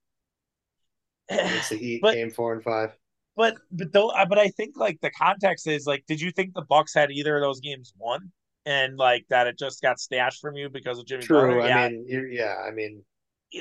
[1.29, 2.91] It's the Heat but, game four and five.
[3.35, 6.53] But but though, uh, but I think like the context is like, did you think
[6.53, 8.31] the Bucks had either of those games won,
[8.65, 11.23] and like that it just got stashed from you because of Jimmy?
[11.23, 11.41] True.
[11.41, 11.61] Butler?
[11.61, 11.89] I yeah.
[11.89, 12.55] mean, yeah.
[12.67, 13.03] I mean,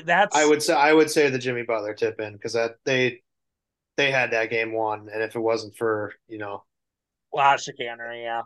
[0.05, 0.35] that's.
[0.35, 3.21] I would say I would say the Jimmy Butler tip in because that they
[3.97, 6.63] they had that game won, and if it wasn't for you know,
[7.33, 8.41] a lot of chicanery, yeah.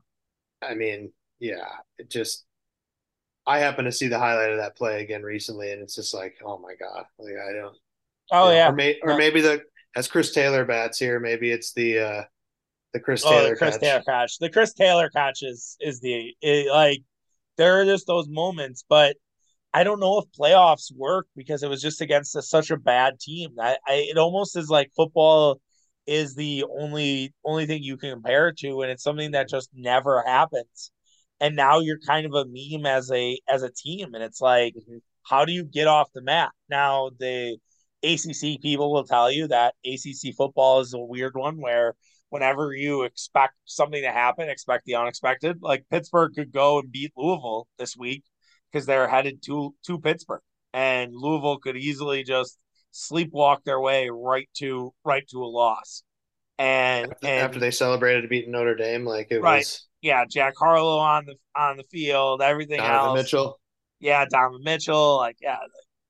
[0.61, 2.45] I mean, yeah, it just.
[3.45, 6.35] I happen to see the highlight of that play again recently, and it's just like,
[6.43, 7.77] oh my god, like I don't.
[8.31, 9.63] Oh yeah, or, may, or maybe the
[9.95, 12.23] as Chris Taylor bats here, maybe it's the uh
[12.93, 13.81] the Chris oh, Taylor the Chris catch.
[13.81, 14.37] Taylor catch.
[14.39, 17.03] The Chris Taylor catch is is the it, like
[17.57, 19.15] there are just those moments, but
[19.73, 23.19] I don't know if playoffs work because it was just against a, such a bad
[23.19, 23.55] team.
[23.59, 25.61] I, I it almost is like football
[26.07, 29.69] is the only only thing you can compare it to, and it's something that just
[29.73, 30.91] never happens.
[31.39, 34.73] And now you're kind of a meme as a as a team, and it's like,
[34.75, 34.97] mm-hmm.
[35.23, 36.51] how do you get off the mat?
[36.69, 37.57] Now the
[38.03, 41.95] ACC people will tell you that ACC football is a weird one where
[42.29, 45.57] whenever you expect something to happen, expect the unexpected.
[45.61, 48.23] Like Pittsburgh could go and beat Louisville this week
[48.71, 50.41] because they're headed to to Pittsburgh,
[50.73, 52.57] and Louisville could easily just
[52.97, 56.03] sleepwalk their way right to right to a loss.
[56.59, 60.55] And after, and, after they celebrated beating Notre Dame, like it right, was yeah, Jack
[60.57, 63.17] Harlow on the on the field, everything Donovan else.
[63.17, 63.59] Mitchell,
[63.99, 65.57] yeah, Donovan Mitchell, like yeah,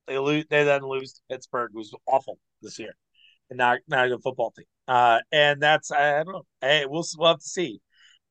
[0.08, 0.46] they lose.
[0.50, 2.96] They then lose to Pittsburgh, who's awful this year,
[3.50, 4.66] and not not a good football team.
[4.88, 6.46] Uh, and that's I, I don't know.
[6.62, 7.82] Hey, we'll we'll have to see.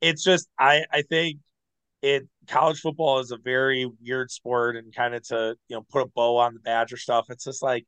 [0.01, 1.41] It's just I I think
[2.01, 6.03] it college football is a very weird sport, and kind of to you know put
[6.03, 7.27] a bow on the Badger stuff.
[7.29, 7.85] It's just like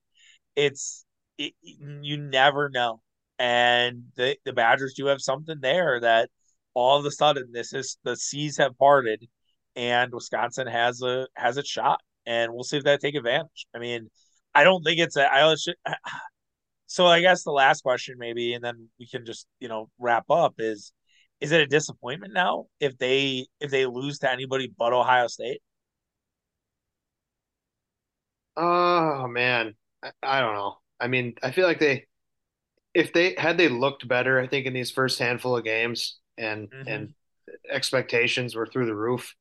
[0.58, 1.04] it's
[1.38, 3.00] it, you never know,
[3.38, 6.30] and the the Badgers do have something there that
[6.74, 9.26] all of a sudden this is the seas have parted,
[9.76, 13.66] and Wisconsin has a has a shot and we'll see if they take advantage.
[13.74, 14.10] I mean,
[14.54, 15.32] I don't think it's a.
[15.32, 15.76] I should,
[16.86, 20.30] so I guess the last question maybe, and then we can just you know wrap
[20.30, 20.92] up is
[21.40, 25.62] is it a disappointment now if they if they lose to anybody but Ohio State?
[28.56, 30.78] Oh man, I, I don't know.
[31.00, 32.06] I mean, I feel like they
[32.94, 36.70] if they had they looked better, I think in these first handful of games and
[36.70, 36.88] mm-hmm.
[36.88, 37.14] and
[37.70, 39.34] expectations were through the roof.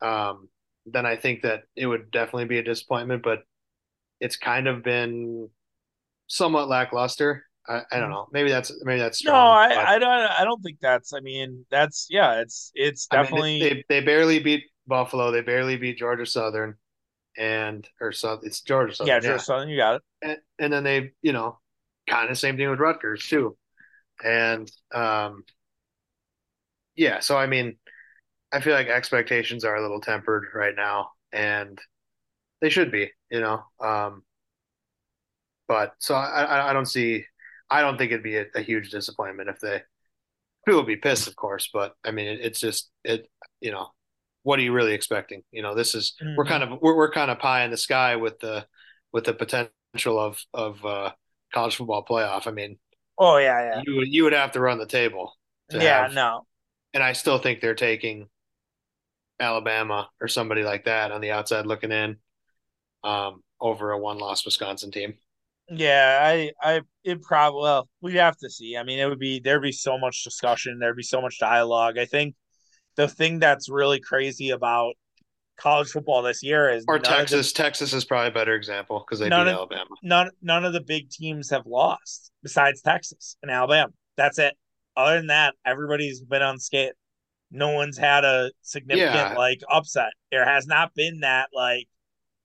[0.00, 0.48] Um,
[0.86, 3.22] then I think that it would definitely be a disappointment.
[3.22, 3.40] But
[4.20, 5.48] it's kind of been
[6.26, 7.44] somewhat lackluster.
[7.68, 8.28] I, I don't know.
[8.32, 9.76] Maybe that's maybe that's strong, no.
[9.76, 10.10] I, I don't.
[10.10, 11.12] I don't think that's.
[11.12, 12.40] I mean, that's yeah.
[12.40, 13.56] It's it's definitely.
[13.56, 15.30] I mean, they, they barely beat Buffalo.
[15.30, 16.76] They barely beat Georgia Southern,
[17.36, 19.08] and or so it's Georgia Southern.
[19.08, 19.36] Yeah, Georgia yeah.
[19.38, 19.68] Southern.
[19.68, 20.02] You got it.
[20.22, 21.58] And, and then they, you know,
[22.08, 23.56] kind of same thing with Rutgers too,
[24.22, 25.44] and um,
[26.96, 27.20] yeah.
[27.20, 27.76] So I mean,
[28.52, 31.80] I feel like expectations are a little tempered right now, and
[32.60, 33.62] they should be, you know.
[33.80, 34.22] Um,
[35.68, 37.24] but so I, I don't see,
[37.70, 39.82] I don't think it'd be a, a huge disappointment if they,
[40.66, 41.70] people would be pissed, of course.
[41.72, 43.28] But I mean, it, it's just it,
[43.60, 43.88] you know,
[44.42, 45.42] what are you really expecting?
[45.50, 46.36] You know, this is mm-hmm.
[46.36, 48.66] we're kind of we're we're kind of pie in the sky with the
[49.12, 51.12] with the potential of of uh,
[51.52, 52.46] college football playoff.
[52.46, 52.78] I mean,
[53.18, 53.82] oh yeah, yeah.
[53.86, 55.36] You you would have to run the table.
[55.70, 56.46] yeah, have, no.
[56.94, 58.28] And I still think they're taking
[59.40, 62.16] Alabama or somebody like that on the outside looking in
[63.04, 65.14] um, over a one loss Wisconsin team.
[65.68, 68.76] Yeah, I, I, it probably, well, we'd have to see.
[68.76, 71.98] I mean, it would be, there'd be so much discussion, there'd be so much dialogue.
[71.98, 72.34] I think
[72.96, 74.94] the thing that's really crazy about
[75.58, 77.52] college football this year is Or of the- Texas.
[77.52, 79.84] Texas is probably a better example because they beat of- Alabama.
[80.02, 83.92] none none of the big teams have lost besides Texas and Alabama.
[84.16, 84.56] That's it.
[84.96, 86.94] Other than that, everybody's been on unscathed.
[87.50, 89.34] No one's had a significant Yeah.
[89.34, 90.12] like upset.
[90.30, 91.86] There has not been that like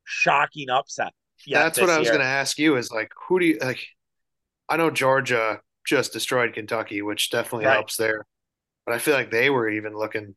[0.03, 1.13] shocking upset.
[1.47, 3.85] That's what I was going to ask you is like, who do you like?
[4.69, 7.73] I know Georgia just destroyed Kentucky, which definitely Right.
[7.75, 8.25] helps there.
[8.87, 10.33] But I feel like they were even looking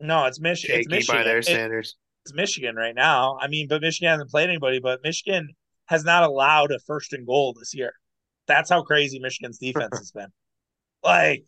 [0.00, 1.20] No, it's, Mich- it's Michigan.
[1.20, 1.96] by their It- standards.
[2.26, 3.38] it's Michigan right now.
[3.40, 5.48] I mean, but Michigan hasn't played anybody, but Michigan
[5.86, 7.92] has not allowed a first and goal this year.
[8.48, 10.28] That's how crazy Michigan's defense has been.
[11.04, 11.44] Like,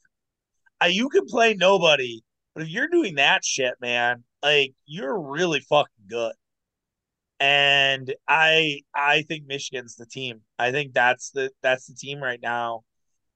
[0.89, 2.23] you can play nobody,
[2.55, 6.35] but if you're doing that shit, man, like you're really fucking good.
[7.41, 10.41] And I I think Michigan's the team.
[10.59, 12.83] I think that's the that's the team right now.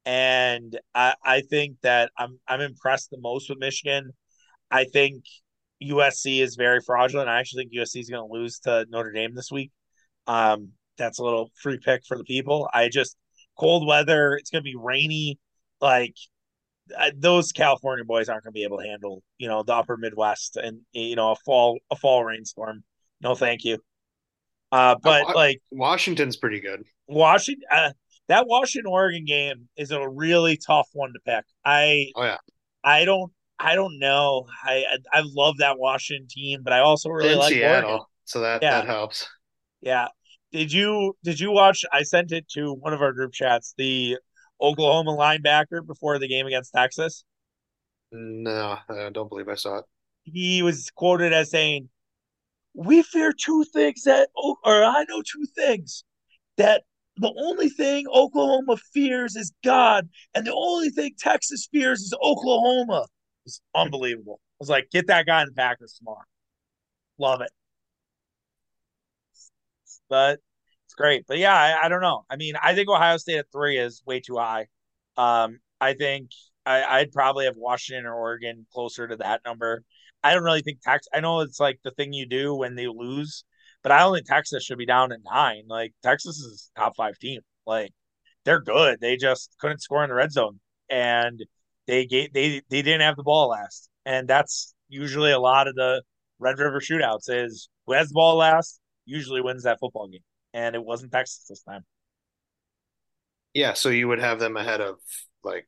[0.08, 4.12] And I I think that I'm I'm impressed the most with Michigan.
[4.70, 5.22] I think
[5.82, 7.28] USC is very fraudulent.
[7.28, 9.70] I actually think USC is going to lose to Notre Dame this week.
[10.26, 12.70] Um, that's a little free pick for the people.
[12.72, 13.18] I just
[13.58, 14.34] cold weather.
[14.36, 15.38] It's going to be rainy.
[15.78, 16.14] Like
[16.98, 19.98] uh, those California boys aren't going to be able to handle, you know, the upper
[19.98, 22.82] Midwest and you know a fall a fall rainstorm.
[23.20, 23.76] No, thank you.
[24.72, 26.84] Uh, but I- like Washington's pretty good.
[27.06, 27.90] Washington, uh,
[28.28, 31.44] that Washington Oregon game is a really tough one to pick.
[31.64, 32.36] I Oh yeah,
[32.84, 34.46] I don't I don't know.
[34.64, 38.06] I I, I love that Washington team, but I also really in like Seattle, Oregon.
[38.24, 38.80] so that Yeah.
[38.80, 39.28] that helps.
[39.80, 40.08] Yeah.
[40.52, 41.84] Did you did you watch?
[41.92, 43.74] I sent it to one of our group chats.
[43.76, 44.18] The
[44.60, 47.24] Oklahoma linebacker before the game against Texas.
[48.10, 49.84] No, I don't believe I saw it.
[50.24, 51.90] He was quoted as saying,
[52.74, 56.04] "We fear two things that, oh, or I know two things
[56.56, 56.84] that."
[57.18, 63.06] The only thing Oklahoma fears is God, and the only thing Texas fears is Oklahoma.
[63.44, 64.40] It's unbelievable.
[64.42, 66.24] I was like, get that guy in the Packers tomorrow.
[67.18, 67.50] Love it.
[70.08, 70.40] But
[70.86, 71.24] it's great.
[71.26, 72.24] But yeah, I, I don't know.
[72.30, 74.66] I mean, I think Ohio State at three is way too high.
[75.16, 76.30] Um, I think
[76.64, 79.82] I, I'd probably have Washington or Oregon closer to that number.
[80.22, 81.08] I don't really think Texas.
[81.12, 83.44] I know it's like the thing you do when they lose,
[83.82, 85.64] but I don't think Texas should be down at nine.
[85.68, 87.40] Like Texas is top five team.
[87.66, 87.92] Like
[88.44, 89.00] they're good.
[89.00, 90.60] They just couldn't score in the red zone,
[90.90, 91.44] and
[91.86, 95.74] they gave they they didn't have the ball last, and that's usually a lot of
[95.74, 96.02] the
[96.38, 97.28] Red River shootouts.
[97.28, 100.20] Is who has the ball last usually wins that football game,
[100.54, 101.84] and it wasn't Texas this time.
[103.54, 104.96] Yeah, so you would have them ahead of
[105.42, 105.66] like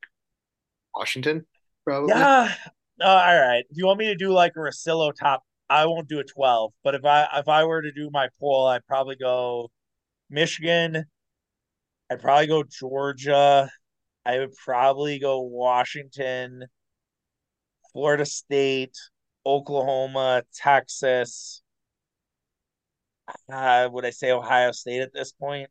[0.95, 1.47] Washington,
[1.85, 2.11] probably.
[2.11, 2.53] Yeah.
[3.01, 3.65] Uh, all right.
[3.73, 6.73] Do you want me to do like a Rosillo top, I won't do a twelve.
[6.85, 9.71] But if I if I were to do my poll, I'd probably go
[10.29, 11.05] Michigan.
[12.11, 13.71] I'd probably go Georgia.
[14.27, 16.66] I would probably go Washington,
[17.93, 18.97] Florida State,
[19.47, 21.62] Oklahoma, Texas.
[23.51, 25.71] Uh, would I say Ohio State at this point?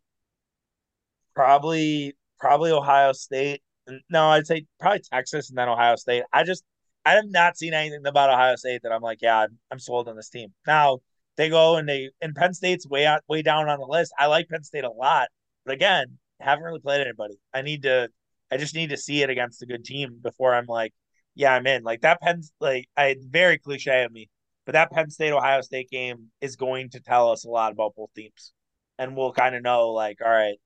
[1.36, 3.62] Probably, probably Ohio State.
[4.10, 6.24] No, I'd say probably Texas and then Ohio State.
[6.32, 6.64] I just
[7.06, 10.08] I have not seen anything about Ohio State that I'm like, yeah, I'm, I'm sold
[10.08, 10.54] on this team.
[10.68, 11.00] Now
[11.38, 14.14] they go and they and Penn State's way out way down on the list.
[14.20, 15.30] I like Penn State a lot,
[15.66, 17.36] but again, haven't really played anybody.
[17.54, 18.10] I need to
[18.52, 20.94] I just need to see it against a good team before I'm like,
[21.36, 21.84] yeah, I'm in.
[21.84, 24.30] Like that Penn like I very cliche of me,
[24.66, 27.96] but that Penn State Ohio State game is going to tell us a lot about
[27.96, 28.54] both teams.
[28.98, 30.58] And we'll kind of know like, all right,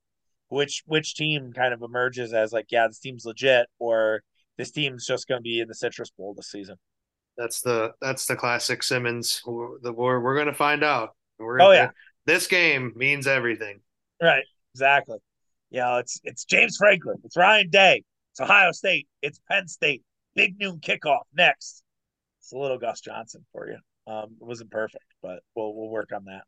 [0.49, 4.23] which which team kind of emerges as like, yeah, this team's legit, or
[4.57, 6.75] this team's just going to be in the Citrus Bowl this season.
[7.37, 9.41] That's the that's the classic Simmons.
[9.45, 11.15] We're, the we're, we're gonna find out.
[11.39, 11.89] We're Oh, yeah.
[12.27, 13.79] this game means everything.
[14.21, 14.43] Right,
[14.75, 15.17] exactly.
[15.71, 20.03] You know, it's it's James Franklin, it's Ryan Day, it's Ohio State, it's Penn State.
[20.35, 21.83] Big noon kickoff next.
[22.39, 23.77] It's a little Gus Johnson for you.
[24.05, 26.43] Um, it wasn't perfect, but we'll we'll work on that.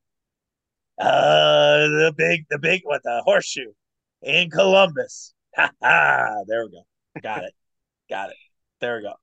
[1.04, 3.74] Uh, the big the big what the horseshoe
[4.22, 5.34] in Columbus.
[5.58, 6.44] Ha ha!
[6.48, 6.82] There we go.
[7.24, 7.54] Got it.
[8.10, 8.38] Got it.
[8.82, 9.14] There we go.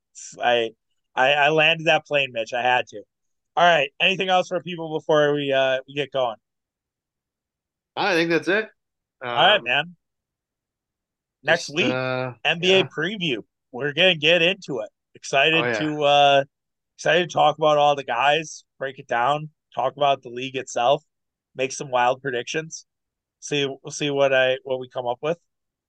[0.43, 0.71] I
[1.15, 2.53] I I landed that plane, Mitch.
[2.53, 3.03] I had to.
[3.57, 3.91] All right.
[4.01, 6.37] Anything else for people before we uh we get going?
[7.97, 8.65] I think that's it.
[9.23, 9.97] Um, All right, man.
[11.43, 12.83] Next just, week, uh, NBA yeah.
[12.97, 13.39] preview.
[13.73, 14.89] We're gonna get into it.
[15.15, 15.79] Excited Oh, yeah.
[15.79, 16.45] to uh
[16.97, 21.05] excited to talk about all the guys, break it down, talk about the league itself,
[21.55, 22.87] make some wild predictions.
[23.41, 25.39] See we'll see what I what we come up with.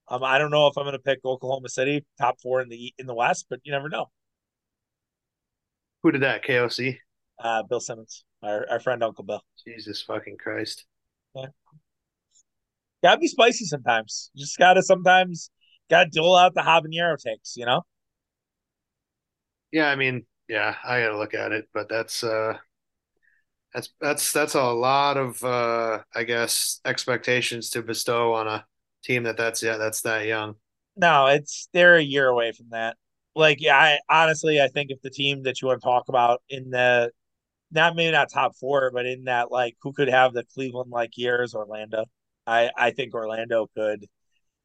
[0.09, 3.07] Um, I don't know if I'm gonna pick Oklahoma City top four in the in
[3.07, 4.07] the West, but you never know.
[6.03, 6.43] Who did that?
[6.43, 6.99] KOC.
[7.39, 9.41] Uh, Bill Simmons, our, our friend Uncle Bill.
[9.65, 10.85] Jesus fucking Christ.
[13.03, 14.31] Gotta be spicy sometimes.
[14.35, 15.51] Just gotta sometimes
[15.89, 17.81] gotta dole out the habanero takes, you know?
[19.71, 22.57] Yeah, I mean, Yeah, I gotta look at it, but that's uh
[23.73, 28.65] that's that's that's a lot of uh I guess expectations to bestow on a
[29.03, 30.55] team that that's yeah, that's that young.
[30.95, 32.97] No, it's they're a year away from that.
[33.35, 36.43] Like, yeah, I honestly I think if the team that you want to talk about
[36.49, 37.11] in the
[37.71, 41.17] not maybe not top four, but in that like who could have the Cleveland like
[41.17, 42.05] years, Orlando.
[42.47, 44.07] I I think Orlando could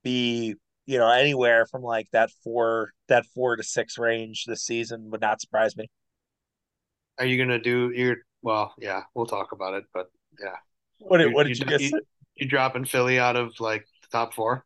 [0.04, 5.10] be you know anywhere from like that four that four to six range this season
[5.10, 5.88] would not surprise me.
[7.18, 10.10] Are you gonna do your well, yeah, we'll talk about it, but
[10.40, 10.56] yeah.
[10.98, 11.98] What did You what you did you you, say?
[12.36, 14.64] you dropping Philly out of like top four?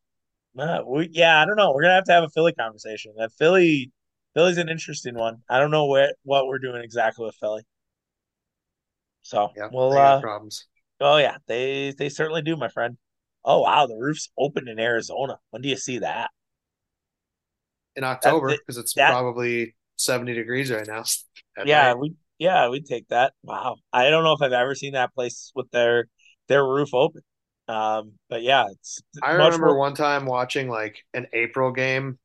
[0.59, 1.73] Uh, we, yeah, I don't know.
[1.73, 3.15] We're gonna have to have a Philly conversation.
[3.17, 3.91] That Philly
[4.35, 5.43] Philly's an interesting one.
[5.49, 7.63] I don't know what what we're doing exactly with Philly.
[9.23, 10.67] So Yep, we'll uh problems.
[11.01, 12.99] oh yeah, they they certainly do, my friend.
[13.45, 15.39] Oh wow, the roof's open in Arizona.
[15.51, 16.31] When do you see that?
[17.97, 21.05] In October, because it's that probably 70 degrees right now
[21.63, 21.95] yeah, night.
[21.95, 23.35] we yeah, we'd take that.
[23.43, 23.77] Wow.
[23.93, 26.07] I don't know if I've ever seen that place with their
[26.49, 27.23] their roof open.
[27.73, 32.19] Um, but yeah, it's I remember more one time watching like an April game,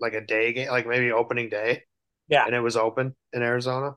[0.00, 1.84] like a day game, like maybe opening day,
[2.28, 3.96] yeah, and it was open in Arizona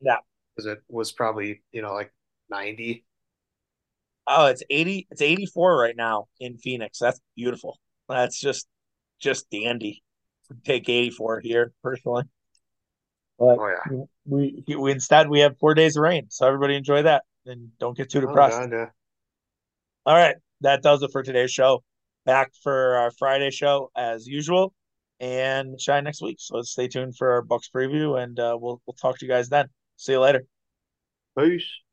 [0.00, 0.18] yeah.
[0.56, 2.12] because it was probably, you know, like
[2.50, 3.04] 90.
[4.26, 6.98] Oh, it's 80 it's 84 right now in Phoenix.
[6.98, 7.78] That's beautiful.
[8.08, 8.66] That's just
[9.20, 10.02] just dandy.
[10.64, 12.24] Take 84 here personally.
[13.38, 14.04] But Oh yeah.
[14.24, 17.96] we, we instead we have four days of rain, so everybody enjoy that and don't
[17.96, 18.58] get too Oh depressed.
[18.60, 18.90] God, yeah.
[20.04, 21.82] All right, that does it for today's show.
[22.26, 24.74] Back for our Friday show as usual,
[25.20, 26.36] and shine next week.
[26.40, 29.30] So let's stay tuned for our Bucks preview, and uh, we'll we'll talk to you
[29.30, 29.66] guys then.
[29.96, 30.44] See you later.
[31.38, 31.80] Peace.